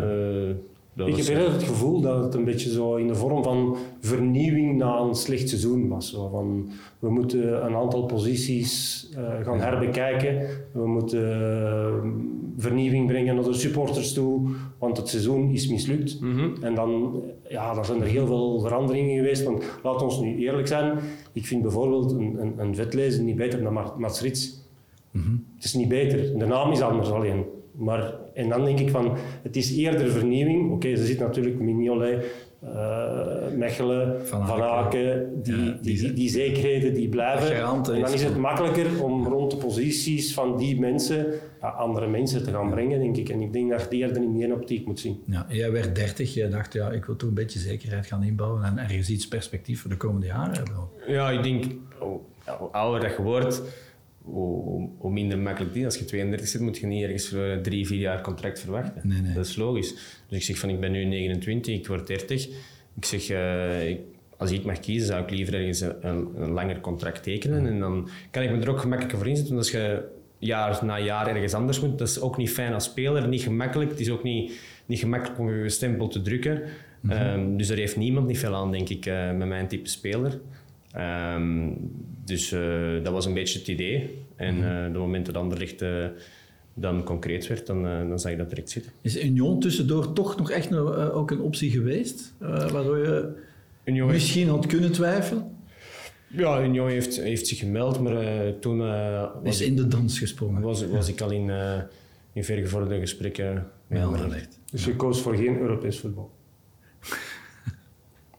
[0.95, 3.77] dat Ik heb eerder het gevoel dat het een beetje zo in de vorm van
[4.01, 6.11] vernieuwing na een slecht seizoen was.
[6.11, 6.69] Zo van,
[6.99, 10.47] we moeten een aantal posities eh, gaan herbekijken.
[10.73, 12.11] We moeten eh,
[12.57, 16.21] vernieuwing brengen naar de supporters toe, want het seizoen is mislukt.
[16.21, 16.63] Mhm.
[16.63, 19.45] En dan, ja, dan zijn er heel veel veranderingen geweest.
[19.45, 20.99] Want laat ons nu eerlijk zijn.
[21.33, 24.61] Ik vind bijvoorbeeld een, een, een vetlezer niet beter dan Mats Rits.
[25.57, 26.39] Het is niet beter.
[26.39, 27.45] De naam is anders alleen.
[27.73, 30.73] Maar, en dan denk ik van, het is eerder vernieuwing.
[30.73, 32.25] Oké, ze zit natuurlijk Mignolet,
[32.61, 34.71] eh Mechelen, Van Van, Aken.
[34.73, 37.57] Aken, die, Ja, die, die zekerheden die blijven.
[37.57, 41.27] En dan is- het makkelijker om rond de posities van die mensen
[41.61, 43.29] ja, andere mensen te gaan brengen, denk ik.
[43.29, 45.23] En ik denk dat je die eerder in die optiek moet zien.
[45.27, 48.63] Ja, jij werd 30, jij dacht ja, ik wil toch een beetje zekerheid gaan inbouwen
[48.65, 50.75] en ergens iets perspectief voor de komende jaren hebben.
[51.07, 51.65] Ja, ik denk,
[51.99, 52.19] hoe
[52.59, 53.63] hoe ouder dat je wordt,
[54.25, 55.85] hoe, minder makkelijk die.
[55.85, 59.09] Als je 32 zit, moet je niet ergens voor eh, drie, vier jaar contract verwachten.
[59.09, 59.33] Nee, nee.
[59.35, 59.95] Dat is logisch.
[60.29, 62.49] Dus ik zeg van, ik ben nu 29, ik word 30.
[62.97, 64.01] Ik zeg, eh, ik-
[64.37, 67.67] als ik mag kiezen, zou ik liever ergens een, een, een langer contract tekenen.
[67.67, 69.55] En dan kan ik me er ook gemakkelijker voor inzetten.
[69.55, 70.03] Want als je
[70.39, 73.91] jaar na jaar ergens anders moet, dat is ook niet fijn als speler, niet gemakkelijk.
[73.91, 74.53] Het is ook niet,
[74.87, 76.63] niet gemakkelijk om je stempel te drukken.
[77.09, 80.41] Ehm, dus daar heeft niemand niet veel aan, denk ik, eh, met mijn type speler.
[80.93, 81.69] Ehm,
[82.25, 82.61] dus eh,
[83.03, 84.19] dat was een beetje het idee.
[84.37, 86.07] En eh de moment dat Anderlecht eh,
[86.75, 88.93] dan concreet werd, dan, eh, dan zag je dat direct zitten.
[89.01, 92.35] Is Union tussendoor toch nog echt een, eh, ook een optie geweest?
[92.41, 93.33] eh, waardoor je
[93.85, 95.51] Union heeft- misschien had kunnen twijfelen?
[96.37, 100.63] Ja, Union heeft, heeft zich gemeld, maar uh, toen uh, was, in de dans gesprongen.
[100.63, 101.79] Was, was ik al in, uh,
[102.33, 104.59] in vergevorderde gesprekken met Anderlecht.
[104.71, 106.31] Dus je koos voor geen Europees voetbal?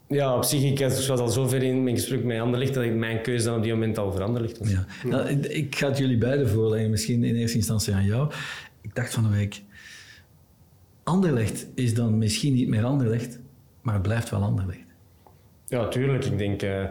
[0.07, 2.93] Ja, op zich, ik was al zo ver in mijn gesprek met Anderlecht dat ik
[2.93, 4.71] mijn keuze dan op die moment al veranderd was.
[4.71, 4.85] Ja.
[5.03, 8.31] Nou, ik ga het jullie beiden voorleggen, misschien in eerste instantie aan jou.
[8.81, 9.61] Ik dacht van de week,
[11.03, 13.39] Anderlecht is dan misschien niet meer Anderlecht,
[13.81, 14.79] maar het blijft wel Anderlecht.
[15.67, 16.25] Ja, tuurlijk.
[16.25, 16.63] Ik denk...
[16.63, 16.83] Uh...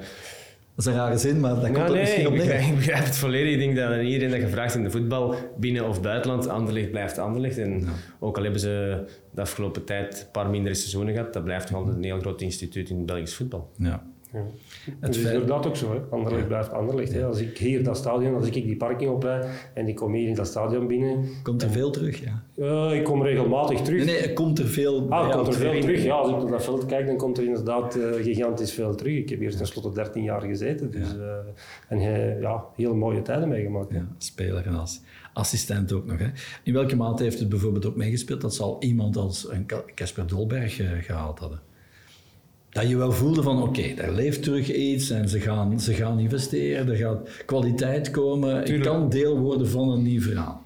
[0.85, 2.69] Dat is een rare zin, maar dat komt nee, misschien op neer.
[2.69, 3.53] Ik begrijp het volledig.
[3.53, 7.59] Ik denk dat iedereen dat gevraagd in de voetbal, binnen of buitenland, Anderlecht blijft Anderlecht.
[7.59, 7.89] En
[8.21, 11.79] ook al hebben ze de afgelopen tijd een paar mindere seizoenen gehad, dat blijft nog
[11.79, 13.71] altijd een heel groot instituut in het Belgisch voetbal.
[13.77, 14.12] Ja.
[14.33, 14.45] Ja.
[15.01, 15.93] Het is inderdaad ook zo.
[15.93, 15.99] Hè.
[16.11, 17.13] Anderlecht blijft Anderlecht.
[17.13, 17.25] Hè.
[17.25, 20.35] Als ik hier dat stadion, als ik die parking oprijd en ik kom hier in
[20.35, 21.29] dat stadion binnen...
[21.43, 22.43] Komt er veel terug, ja?
[22.57, 24.05] Uh, ik kom regelmatig terug.
[24.05, 25.07] Nee, nee komt er veel...
[25.11, 26.05] Ah, komt er veel terug.
[26.05, 29.17] Ja, als ik op dat veld kijk, dan komt er inderdaad uh, gigantisch veel terug.
[29.17, 30.91] Ik heb hier tenslotte 13 jaar gezeten.
[30.91, 31.15] Dus.
[31.15, 31.35] Uh,
[31.89, 32.01] en
[32.41, 33.93] ja, heel mooie tijden meegemaakt.
[33.93, 35.01] Ja, speler en als
[35.33, 36.19] assistent ook nog.
[36.19, 36.27] Hè.
[36.63, 39.49] In welke mate heeft het bijvoorbeeld ook meegespeeld dat zal iemand als
[39.95, 41.61] Casper Dolberg gehaald hadden?
[42.73, 45.95] Dat je wel voelde van oké, okay, daar leeft terug iets en ze gaan, ze
[45.95, 48.65] gaan investeren, er gaat kwaliteit komen.
[48.65, 50.63] Ik kan deel worden van een nieuw verhaal.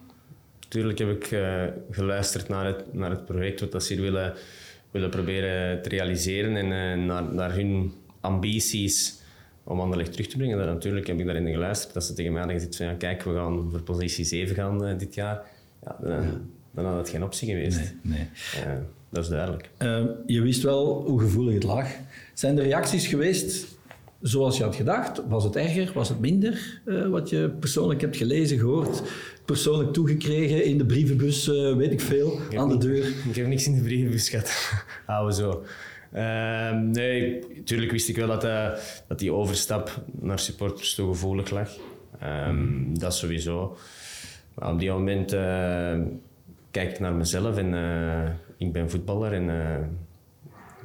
[0.69, 4.35] Tuurlijk heb ik uh, geluisterd naar het, naar het project, wat dat ze hier willen,
[4.91, 9.21] willen proberen te realiseren en uh, naar, naar hun ambities
[9.65, 10.59] om Anderlecht terug te brengen.
[10.59, 13.23] Dat, natuurlijk heb ik daarin geluisterd, dat ze tegen mij hadden gezegd van ja, kijk,
[13.23, 15.43] we gaan voor positie 7 gaan uh, dit jaar.
[15.83, 16.41] Ja, dan, ja.
[16.71, 17.79] dan, had het geen optie geweest.
[17.79, 18.77] Nee, nee
[19.11, 19.71] dat is duidelijk.
[19.79, 21.89] Uh, je wist wel hoe gevoelig het lag.
[22.35, 23.77] Zijn er reacties geweest
[24.21, 25.23] zoals je had gedacht?
[25.29, 25.91] Was het erger?
[25.95, 26.81] Was het minder?
[26.85, 29.03] Uh, wat je persoonlijk hebt gelezen, gehoord,
[29.45, 33.07] persoonlijk toegekregen in de brievenbus, uh, weet ik veel, ik aan de deur?
[33.31, 34.73] Ik heb niks in de brievenbus gehad.
[35.07, 35.65] Houden zo.
[36.13, 38.71] Ehm, nee, natuurlijk wist ik wel dat, uh,
[39.09, 41.71] dat die overstap naar supporters te gevoelig lag.
[42.49, 43.77] Um, Dat sowieso.
[44.55, 45.31] Maar op die moment
[46.71, 47.75] kijk ik naar mezelf en
[48.57, 49.77] ik ben voetballer en uh,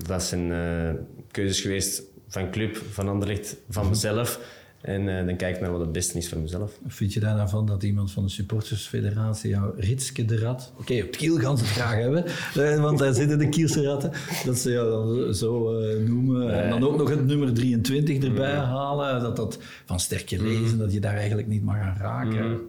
[0.07, 0.89] dat zijn uh,
[1.31, 3.91] keuzes geweest van club, van Anderlecht, van mhm.
[3.91, 4.59] mezelf.
[4.81, 6.79] En uh, dan kijk ik naar wat het beste is voor mezelf.
[6.87, 10.71] Vind je daar nou van dat iemand van de supportersfederatie jou Ritske de Rat...
[10.71, 12.25] Oké, okay, op het kiel gaan ze het graag hebben,
[12.87, 14.11] want daar zitten de Kielse ratten.
[14.45, 16.63] Dat ze jou dan zo uh, noemen.
[16.63, 18.61] En dan ook nog het nummer 23 erbij mm.
[18.61, 19.21] halen.
[19.21, 20.45] Dat dat van sterke mhm.
[20.45, 22.59] lezen, dat je daar eigenlijk niet mag aan raken.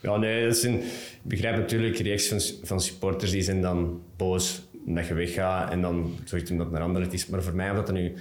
[0.00, 0.82] Ja, nee, dat zijn,
[1.28, 6.14] begrijp natuurlijk reacties van, van supporters die zijn dan boos dat je weggaat en dan
[6.24, 7.26] zorgt hem dat naar Anderlecht is.
[7.26, 8.14] Maar voor mij, omdat dat nu...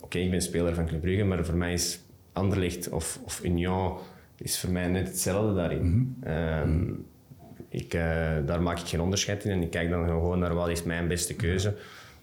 [0.00, 2.00] Oké, ik ben speler van Club Brugge, maar voor mij is
[2.32, 3.96] Anderlecht of, of Union
[4.36, 5.86] is voor mij net hetzelfde daarin.
[5.86, 7.04] Mm -hmm.
[7.68, 8.00] ik, uh,
[8.46, 11.08] daar maak ik geen onderscheid in en ik kijk dan gewoon naar wat is mijn
[11.08, 11.76] beste keuze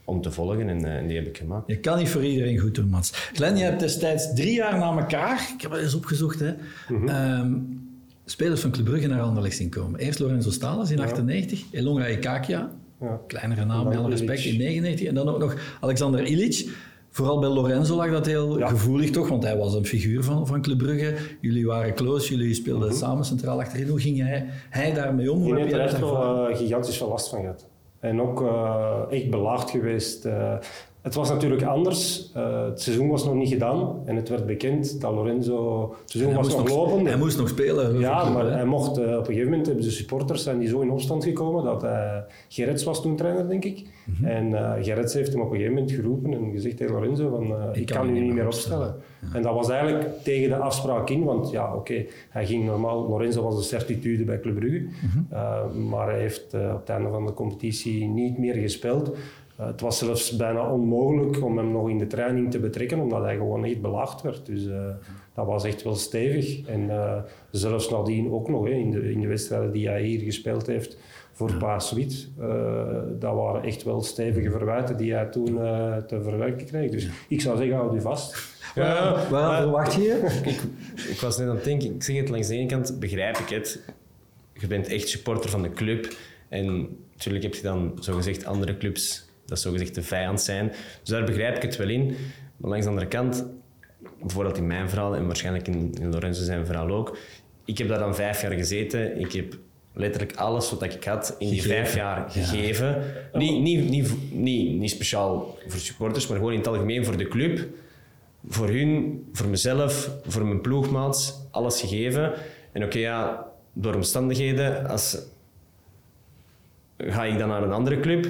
[0.04, 1.68] om te volgen en, uh, die heb ik gemaakt.
[1.68, 3.30] Je kan niet voor iedereen goed doen, Mats.
[3.34, 6.54] Glenn, je hebt destijds drie jaar na elkaar, ik heb het eens opgezocht, hè,
[6.88, 7.85] mm -hmm
[8.26, 10.00] spelers van Club Brugge naar Anderlecht zien komen.
[10.00, 11.80] Eerst Lorenzo Stalas in 1998, ja.
[11.80, 13.22] Elonga Ikakia, ja.
[13.28, 15.08] kleinere naam met alle respect, in 99.
[15.08, 16.70] En dan ook nog Alexander Ilic.
[17.10, 20.62] Vooral bij Lorenzo lag dat heel gevoelig toch, want hij was een figuur van, van
[20.62, 21.16] Club Brugge.
[21.42, 22.98] Jullie waren close, jullie speelden mhm.
[22.98, 23.88] samen centraal achterin.
[23.88, 25.52] Hoe ging hij, hij daarmee om?
[25.52, 27.68] Hij heeft er echt wel uh, gigantisch veel last van gehad.
[28.00, 30.28] En ook uh, echt belaagd geweest.
[31.06, 32.32] Het was natuurlijk anders.
[32.38, 35.90] Uh, het seizoen was nog niet gedaan en het werd bekend dat Lorenzo.
[36.02, 37.06] Het seizoen was nog, lopen.
[37.06, 38.00] Hij moest nog spelen.
[38.00, 38.98] Ja, maar hij mocht.
[38.98, 41.84] Uh, op een gegeven moment hebben de supporters zijn die zo in opstand gekomen dat
[41.84, 42.18] uh,
[42.50, 43.88] Gerrits was toen trainer, denk ik.
[44.06, 44.26] Mm -hmm.
[44.26, 47.70] En uh, Gerrits heeft hem op een gegeven moment geroepen en gezegd tegen Lorenzo: van,
[47.70, 48.96] ik, ik, kan, u niet meer opstellen.
[49.22, 49.28] Ja.
[49.34, 53.08] En dat was eigenlijk tegen de afspraak in, want ja, oké, okay, hij ging normaal.
[53.10, 55.90] Lorenzo was een certitude bij Club Brugge, mm -hmm.
[55.90, 59.16] maar hij heeft op het einde van de competitie niet meer gespeeld.
[59.60, 63.24] Uh, het was zelfs bijna onmogelijk om hem nog in de training te betrekken, omdat
[63.24, 64.46] hij gewoon niet belaagd werd.
[64.46, 64.88] Dus uh,
[65.34, 66.68] dat was echt wel stevig.
[66.68, 67.18] En uh,
[67.52, 70.98] zelfs nadien ook nog, hè, in, de, in de wedstrijden die hij hier gespeeld heeft
[71.32, 71.58] voor ja.
[71.58, 72.30] Paas Wit,
[73.20, 75.56] dat waren echt wel stevige verwijten die hij toen
[76.08, 76.92] te verwerken kreeg.
[76.92, 78.54] Dus ik zou zeggen, houd u vast.
[78.76, 80.28] Ja, Waar verwacht je?
[80.46, 80.62] ik,
[81.10, 83.50] ik was net aan het denken, ik zeg het langs de ene kant, begrijp ik
[83.50, 83.84] het.
[84.54, 86.16] Je bent echt supporter van de club.
[86.50, 90.68] En natuurlijk heb je dan zogezegd andere clubs dat zogezegd de vijand zijn.
[91.00, 92.16] Dus daar begrijp ik het wel in.
[92.58, 93.46] Maar langs de andere kant,
[94.20, 97.18] bijvoorbeeld in mijn verhaal en waarschijnlijk in, in Lorenzo zijn verhaal ook,
[97.66, 99.20] ik heb daar dan vijf jaar gezeten.
[99.20, 99.58] Ik heb
[99.94, 103.04] letterlijk alles wat ik had in die vijf jaar gegeven.
[103.34, 107.28] Niet, niet, niet, niet, niet speciaal voor supporters, maar gewoon in het algemeen voor de
[107.28, 107.68] club.
[108.48, 112.34] Voor hun, voor mezelf, voor mijn ploegmaats, alles gegeven.
[112.72, 115.18] En oké, ja, door omstandigheden, als,
[116.98, 118.28] ga ik dan naar een andere club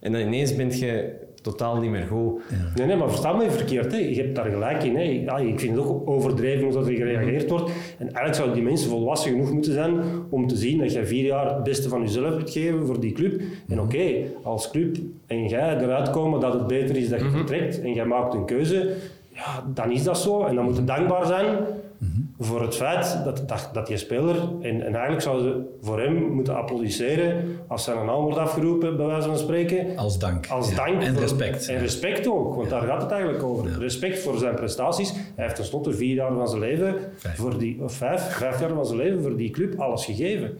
[0.00, 2.42] en dan ineens ben je totaal niet meer goed.
[2.76, 3.92] Nee, nee, maar versta me verkeerd.
[3.92, 3.98] Hè.
[3.98, 4.96] Je hebt daar gelijk in.
[4.96, 5.02] Hè.
[5.02, 7.70] Ja, ik vind het ook overdreven hoe dat er gereageerd wordt.
[7.98, 11.24] En eigenlijk zouden die mensen volwassen genoeg moeten zijn om te zien dat jij vier
[11.24, 13.42] jaar het beste van jezelf hebt gegeven voor die club.
[13.68, 14.96] En oké, als club
[15.26, 18.44] en jij eruit komen dat het beter is dat je vertrekt en jij maakt een
[18.44, 18.94] keuze,
[19.32, 20.44] ja, dan is dat zo.
[20.44, 21.46] En dan moet je dankbaar zijn
[22.38, 26.14] voor het feit dat, dat, dat die speler, en, en eigenlijk zouden ze voor hem
[26.32, 29.96] moeten applaudisseren als zijn naam wordt afgeroepen, bij wijze van spreken.
[29.96, 30.46] Als dank.
[30.46, 30.76] Als Ja.
[30.76, 31.02] dank.
[31.02, 31.68] En voor- respect.
[31.68, 31.80] En ja.
[31.80, 33.78] respect ook, want daar gaat het eigenlijk over.
[33.78, 35.12] Respect voor zijn prestaties.
[35.12, 37.36] Hij heeft tenslotte vier jaar van zijn leven, Vijf.
[37.36, 40.56] voor die, of vijf, vijf jaar van zijn leven voor die club alles gegeven.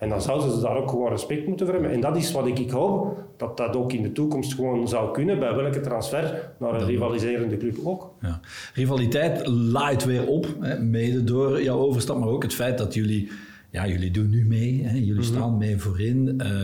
[0.00, 1.92] En dan zouden ze daar ook gewoon respect moeten voor hebben.
[1.92, 5.12] En dat is wat ik, ik hoop, dat dat ook in de toekomst gewoon zou
[5.12, 8.12] kunnen, bij welke transfer naar een rivaliserende club ook.
[8.20, 8.40] Ja.
[8.74, 13.30] Rivaliteit laait weer op, hè, mede door jouw overstap, maar ook het feit dat jullie,
[13.70, 16.34] ja, jullie doen nu mee, hè, jullie staan mee voorin.
[16.40, 16.60] eh,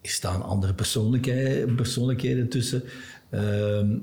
[0.00, 2.82] er staan andere persoonlijkheden, persoonlijkheden tussen.
[3.30, 3.96] Ehm,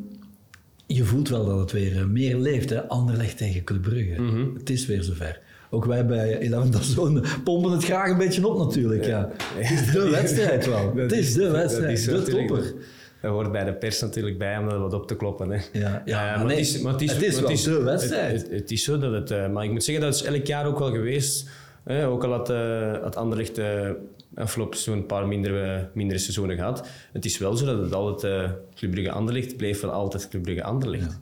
[0.86, 2.88] je voelt wel dat het weer eh, meer leeft, hè?
[2.88, 4.22] Anderlecht tegen Club Brugge.
[4.58, 5.42] Het is weer zover.
[5.70, 9.06] Ook wij bij Eleven Dazone pompen het graag een beetje op natuurlijk.
[9.06, 9.30] Ja.
[9.54, 10.94] Het is de wedstrijd wel.
[10.98, 12.74] Het is de wedstrijd, de natuurlijk- topper.
[13.22, 15.50] Dat hoort bij de pers natuurlijk bij om dat wat op te kloppen.
[15.52, 15.60] Hè.
[15.80, 18.48] Ja, ja, Eh, maar nee, het is, maar het is, het is de wedstrijd.
[18.50, 19.32] Het, is zo dat het...
[19.32, 21.50] eh, maar ik moet zeggen, dat is elk jaar ook wel geweest.
[21.84, 23.90] Hè, ook al had, eh had Anderlecht eh
[24.36, 26.88] afgelopen seizoen een paar mindere, mindere seizoenen gehad.
[27.14, 30.42] Het is wel zo dat het altijd uh, Club Brugge Anderlecht bleef wel altijd Club
[30.44, 31.20] Brugge Anderlecht.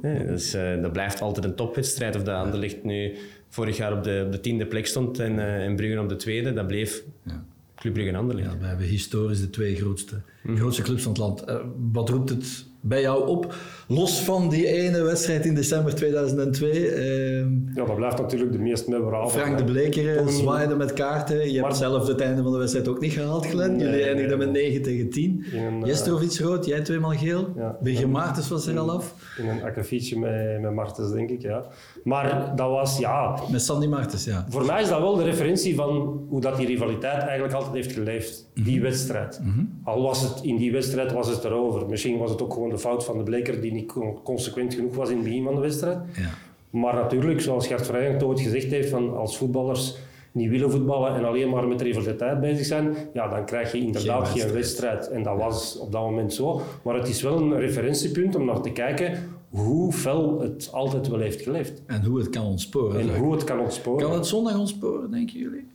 [0.00, 2.16] Hè, dus, eh, dat blijft altijd een topwedstrijd.
[2.16, 3.14] Of dat Anderlecht nu
[3.48, 6.16] vorig jaar op de, op de tiende plek stond en, eh en Brugge op de
[6.16, 7.44] tweede, dat bleef Ja.
[7.76, 8.52] Club Brugge Anderlecht.
[8.52, 10.20] Ja, we hebben historisch de twee grootste,
[10.54, 11.44] grootste clubs van het land.
[11.44, 11.56] Eh,
[11.92, 13.54] wat roept het bij jou op?
[13.88, 16.70] Los van die ene wedstrijd in december 2002.
[16.88, 17.38] eh,
[17.74, 19.30] Ja, dat blijft natuurlijk de meest memorabele.
[19.30, 19.64] Frank de.
[19.64, 21.36] Bleker Toen- zwaaide met kaarten.
[21.52, 23.78] Je Maar- hebt zelf het einde van de wedstrijd ook niet gehaald, Glenn.
[23.78, 24.62] Jullie nee, eindigden met nee.
[24.62, 25.44] 9 tegen 10.
[25.52, 27.52] In een, eh, Jestrovic rood, jij tweemaal geel.
[27.56, 27.76] Ja.
[27.80, 29.14] Birger Maartens was er al af.
[29.38, 31.64] In een akkefietje met, met Martens, denk ik, ja.
[32.04, 33.38] Maar dat was, ja...
[33.50, 34.46] Met Sandy Martens, ja.
[34.48, 37.92] Voor mij is dat wel de referentie van hoe dat die rivaliteit eigenlijk altijd heeft
[37.92, 38.50] geleefd.
[38.54, 39.40] Die wedstrijd.
[39.84, 41.88] Al was het in die wedstrijd was het erover.
[41.88, 44.94] Misschien was het ook gewoon de fout van de Bleker die niet con- consequent genoeg
[44.94, 45.98] was in het begin van de wedstrijd.
[46.16, 46.28] ja.
[46.70, 49.96] Maar natuurlijk, zoals Gert Verheijen ooit gezegd heeft, van als voetballers
[50.32, 54.28] niet willen voetballen en alleen maar met rivaliteit bezig zijn, ja, dan krijg je inderdaad
[54.28, 55.08] Geen geen wedstrijd.
[55.08, 56.60] En dat was op dat moment zo.
[56.82, 59.18] Maar het is wel een referentiepunt om naar te kijken
[59.50, 61.82] hoe fel het altijd wel heeft geleefd.
[61.86, 63.00] En hoe het kan ontsporen.
[63.00, 64.06] En hoe het kan ontsporen.
[64.06, 65.66] Kan het zondag ontsporen, denken jullie?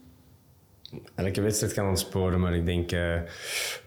[1.14, 3.14] Elke wedstrijd kan ontsporen, maar ik denk eh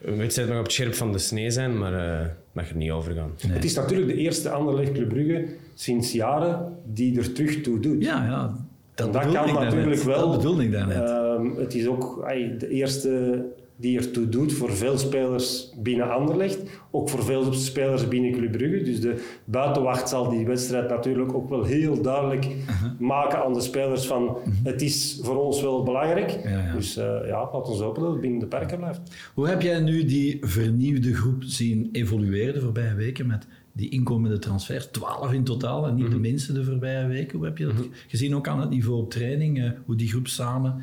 [0.01, 2.91] een wedstrijd mag op het scherp van de snee zijn, maar eh mag er niet
[2.91, 3.31] over gaan.
[3.47, 8.03] Het is natuurlijk de eerste Anderlecht Club Brugge sinds jaren die er terug toe doet.
[8.03, 8.55] Ja, ja.
[8.95, 9.73] Dat, dat kan ik daarnet.
[9.73, 10.29] natuurlijk wel.
[10.29, 11.09] Dat bedoelde ik daarnet.
[11.09, 12.25] Ehm, het is ook
[12.57, 13.43] de eerste
[13.77, 16.59] die ertoe doet voor veel spelers binnen Anderlecht.
[16.91, 18.81] Ook voor veel spelers binnen Club Brugge.
[18.83, 22.99] Dus de buitenwacht zal die wedstrijd natuurlijk ook wel heel duidelijk Uh-huh.
[22.99, 26.39] maken aan de spelers van het is voor ons wel belangrijk.
[26.43, 26.73] Ja, ja.
[26.73, 29.01] Dus eh, ja, laten we hopen dat het binnen de perken blijft.
[29.33, 34.39] Hoe heb jij nu die vernieuwde groep zien evolueren de voorbije weken met die inkomende
[34.39, 34.85] transfers?
[34.85, 36.13] Twaalf in totaal en niet Mhm.
[36.13, 37.37] de minste de voorbije weken.
[37.37, 37.75] Hoe heb je dat
[38.07, 39.59] gezien ook aan het niveau op training?
[39.63, 40.75] eh, hoe die groep samen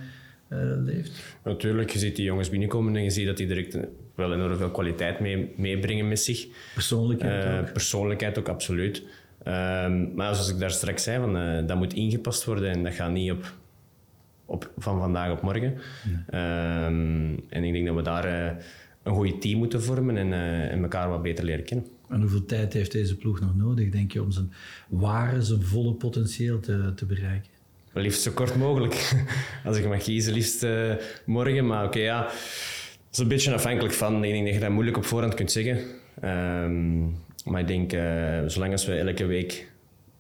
[0.84, 1.36] leeft?
[1.44, 3.82] Natuurlijk, je ziet die jongens binnenkomen en je ziet dat die direct eh,
[4.14, 6.46] wel enorm veel kwaliteit mee, meebrengen met zich.
[6.74, 7.72] Persoonlijkheid Eh, ook.
[7.72, 9.02] persoonlijkheid ook, absoluut.
[9.42, 12.94] Ehm, maar zoals ik daar straks zei, van, eh, dat moet ingepast worden en dat
[12.94, 13.54] gaat niet op,
[14.44, 15.74] op, van vandaag op morgen.
[16.28, 18.56] Ehm, en ik denk dat we daar eh,
[19.02, 21.86] een goede team moeten vormen en, eh, en elkaar wat beter leren kennen.
[22.08, 24.52] En hoeveel tijd heeft deze ploeg nog nodig, denk je, om zijn
[24.88, 27.50] ware, zijn volle potentieel te, te bereiken?
[27.94, 29.12] Liefst zo kort mogelijk.
[29.64, 30.94] Als ik mag kiezen, liefst eh,
[31.26, 31.66] morgen.
[31.66, 32.22] Maar oké, ja.
[32.22, 32.32] Dat
[33.12, 34.24] is een beetje afhankelijk van.
[34.24, 35.78] Ik denk dat je dat moeilijk op voorhand kunt zeggen.
[36.20, 37.00] Ehm,
[37.44, 39.70] maar ik denk, eh, zolang als we elke week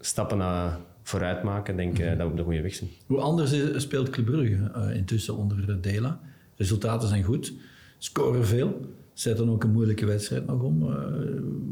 [0.00, 2.90] stappen naar vooruit maken, denk ik eh, dat we op de goede weg zijn.
[3.06, 6.20] Hoe anders is- speelt Club Brugge eh, intussen onder de Dela?
[6.56, 7.52] Resultaten zijn goed,
[7.98, 8.80] scoren veel.
[9.12, 10.82] Zet dan ook een moeilijke wedstrijd nog om.
[10.82, 10.96] Eh,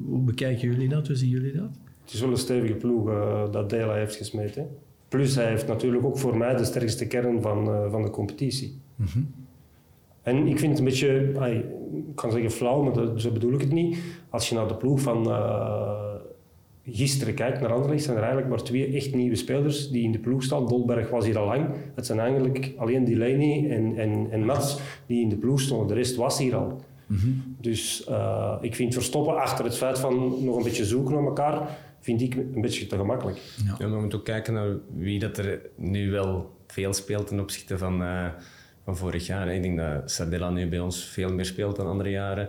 [0.05, 1.07] hoe bekijken jullie dat?
[1.07, 1.71] Hoe zien jullie dat?
[2.05, 3.11] Het is wel een stevige ploeg
[3.51, 4.69] dat Dela heeft gesmeten.
[5.11, 8.81] Plus hij heeft natuurlijk ook voor mij de sterkste kern van, eh, van de competitie.
[10.23, 11.33] En ik vind het een beetje,
[12.09, 13.99] ik kan zeggen flauw, maar dat, zo bedoel ik het niet.
[14.29, 16.15] Als je naar de ploeg van eh,
[16.85, 20.19] gisteren kijkt, naar Anderlecht, zijn er eigenlijk maar twee echt nieuwe spelers die in de
[20.19, 20.67] ploeg staan.
[20.67, 21.67] Dolberg was hier al lang.
[21.95, 25.87] Het zijn eigenlijk alleen Delaney en, en, en Mats die in de ploeg stonden.
[25.87, 26.81] De rest was hier al.
[27.61, 31.79] Dus eh, ik vind verstoppen achter het feit van nog een beetje zoeken naar elkaar,
[32.01, 33.39] vind ik een beetje te gemakkelijk.
[33.65, 37.41] Ja, maar we moeten ook kijken naar wie dat er nu wel veel speelt ten
[37.41, 38.27] opzichte van, eh,
[38.85, 39.55] van vorig jaar.
[39.55, 42.49] Ik denk dat Sardella nu bij ons veel meer speelt dan andere jaren.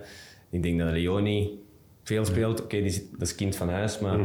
[0.50, 1.60] Ik denk dat Leoni
[2.04, 2.64] veel speelt.
[2.64, 4.20] Oké, die dat is kind van huis, maar,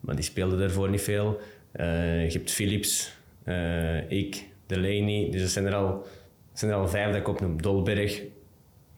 [0.00, 1.40] maar die speelde daarvoor niet veel.
[1.72, 5.28] Eh, je hebt Philips, uh, ik, Delaney.
[5.30, 6.06] Dus dat zijn er al,
[6.52, 7.62] zijn er al vijf dat ik opnoem.
[7.62, 8.22] Dolberg.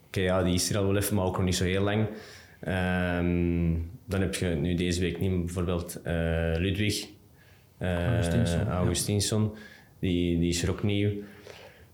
[0.07, 2.07] Oké, ja, die is er al wel even, maar ook nog niet zo heel lang.
[2.61, 3.73] Ehm,
[4.07, 6.13] dan heb je nu deze week niet bijvoorbeeld uh,
[6.59, 7.07] Ludwig
[7.79, 9.51] uh, Augustinsson.
[9.99, 11.11] Die, die is er ook nieuw.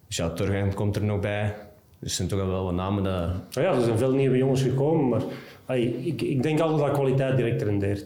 [0.07, 1.55] Dus ja, Torgen komt er nog bij.
[1.99, 3.31] Dus er zijn toch wel wat namen dat...
[3.51, 7.63] Ja, er zijn veel nieuwe jongens gekomen, maar ik, ik denk altijd dat kwaliteit direct
[7.63, 8.05] rendeert.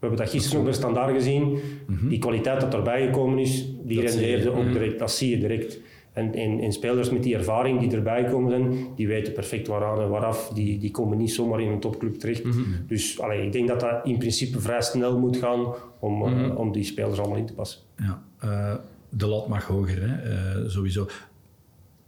[0.00, 1.58] We hebben dat gisteren nog bij Standaard gezien.
[1.86, 2.08] Mhm.
[2.08, 4.72] Die kwaliteit dat erbij gekomen is, die dat rendeerde ook mhm.
[4.72, 4.98] direct.
[4.98, 5.80] Dat zie je direct.
[6.12, 10.50] En, en, spelers met die ervaring die erbij komen, die weten perfect waaraan en waaraf.
[10.54, 12.44] Die, die komen niet zomaar in een topclub terecht.
[12.44, 12.60] Mhm.
[12.86, 16.72] Dus allee, ik denk dat dat in principe vrij snel moet gaan om, uh, om
[16.72, 17.80] die spelers allemaal in te passen.
[17.96, 18.74] Ja, uh,
[19.08, 20.30] de lat mag hoger, hè?
[20.62, 21.06] Uh, sowieso.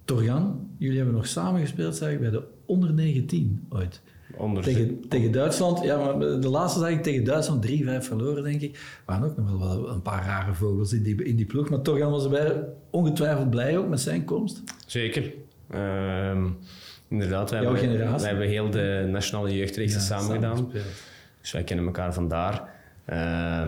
[0.04, 4.02] Torgan, jullie hebben nog samen gespeeld, zeg ik, bij de onder 19 ooit.
[4.36, 8.60] Onder tegen, tegen Duitsland, ja, maar de laatste zag ik tegen Duitsland 3-5 verloren, denk
[8.60, 8.74] ik.
[8.74, 11.70] Er waren ook nog wel een paar rare vogels in die, in die ploeg.
[11.70, 14.62] Maar Torgan was erbij ongetwijfeld blij ook met zijn komst.
[14.86, 15.32] Zeker.
[15.74, 16.44] Uh,
[17.08, 20.70] inderdaad, wij hebben, wij hebben heel de nationale jeugdreeks ja, samen gedaan.
[21.40, 22.68] Dus wij kennen elkaar vandaar.
[23.08, 23.66] Uh,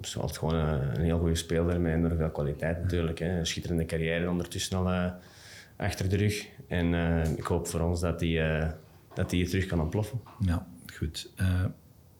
[0.00, 3.18] is altijd gewoon een, een, heel goede speler met enorm veel kwaliteit natuurlijk.
[3.18, 3.38] Hè.
[3.38, 5.06] Een schitterende carrière ondertussen al uh,
[5.76, 6.46] achter de rug.
[6.68, 8.74] En uh, ik hoop voor ons dat hij
[9.14, 10.20] dat hier terug kan ontploffen.
[10.38, 11.30] Ja, goed.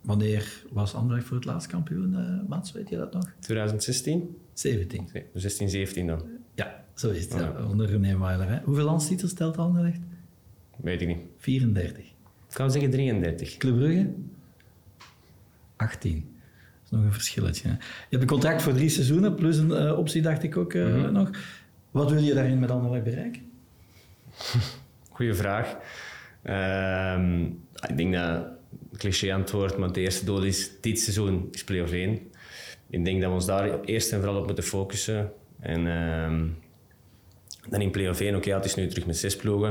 [0.00, 2.72] wanneer was Anderlecht voor het laatst kampioen, uh, Mats?
[2.72, 3.32] Weet je dat nog?
[3.40, 4.36] 2016?
[4.52, 5.08] 17.
[5.34, 6.22] 16, 17 dan.
[6.54, 7.32] Ja, zo is het.
[7.32, 7.66] Ja.
[7.68, 8.62] Onder René Weiler.
[8.64, 10.00] Hoeveel landstitels stelt Anderlecht?
[10.76, 11.20] Weet ik niet.
[11.38, 12.04] 34.
[12.04, 13.56] Ik zou zeggen 33.
[13.56, 14.14] Club Brugge?
[15.76, 16.32] 18
[16.92, 17.68] nog een verschilletje.
[17.68, 17.76] Je
[18.08, 21.02] hebt een contract voor drie seizoenen, plus een uh, optie, dacht ik ook uh, mm
[21.02, 21.12] -hmm.
[21.12, 21.30] nog.
[21.90, 23.42] Wat wil je daarin met Anderlecht bereiken?
[25.10, 25.76] Goeie vraag.
[26.44, 27.18] Uh,
[27.88, 28.46] ik denk dat
[28.96, 32.18] cliché antwoord, maar het eerste doel is dit seizoen is play-off 1.
[32.90, 35.32] Ik denk dat we ons daar eerst en vooral op moeten focussen.
[35.60, 36.46] En ehm,
[37.68, 39.70] dan in play-off 1, oké, okay, het is nu terug met zes ploegen.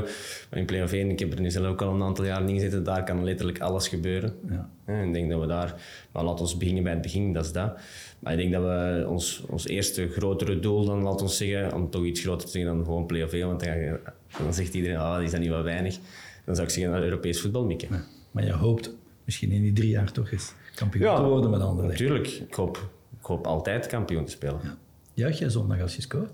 [0.50, 2.54] Maar in play-off 1, ik heb er nu zelf ook al een aantal jaar in
[2.54, 4.34] gezeten, daar kan letterlijk alles gebeuren.
[4.48, 4.68] Ja.
[4.84, 5.74] En ik denk dat we daar,
[6.12, 7.78] maar laten we beginnen bij het begin, dat is dat.
[8.18, 11.90] Maar ik denk dat we ons, ons eerste grotere doel, dan laten we zeggen, om
[11.90, 13.98] toch iets groter te zeggen dan gewoon play-off 1, want dan,
[14.42, 15.98] dan zegt iedereen, ah, is dat niet wat weinig.
[16.44, 17.88] Dan zou ik zeggen naar Europees voetbal mikken.
[17.90, 18.04] Ja.
[18.30, 21.60] Maar je hoopt misschien in die drie jaar toch eens kampioen ja, te worden met
[21.60, 21.90] anderen.
[21.90, 24.60] Natuurlijk, ik hoop, ik hoop altijd kampioen te spelen.
[24.62, 24.76] Ja.
[25.14, 26.30] Juich jij zondag als je scoort?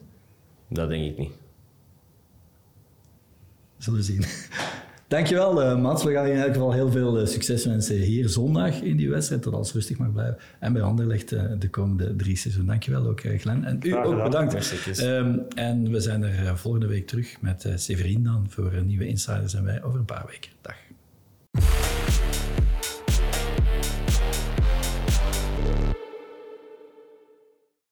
[0.69, 1.33] Dat denk ik niet.
[3.79, 4.25] Zullen we zien.
[5.09, 6.05] Dankjewel, uh, Mats.
[6.05, 9.11] We gaan je in elk geval heel veel uh, succes wensen hier zondag in die
[9.11, 10.37] wedstrijd, dat alles rustig mag blijven.
[10.59, 12.71] En bij Anderlecht uh, de komende drie seizoenen.
[12.71, 13.65] Dankjewel ook, Glenn.
[13.65, 15.01] En u ook bedankt.
[15.03, 19.65] Um, en we zijn er volgende week terug met Severin dan voor nieuwe Insiders en
[19.65, 20.51] wij over een paar weken.
[20.61, 20.77] Dag.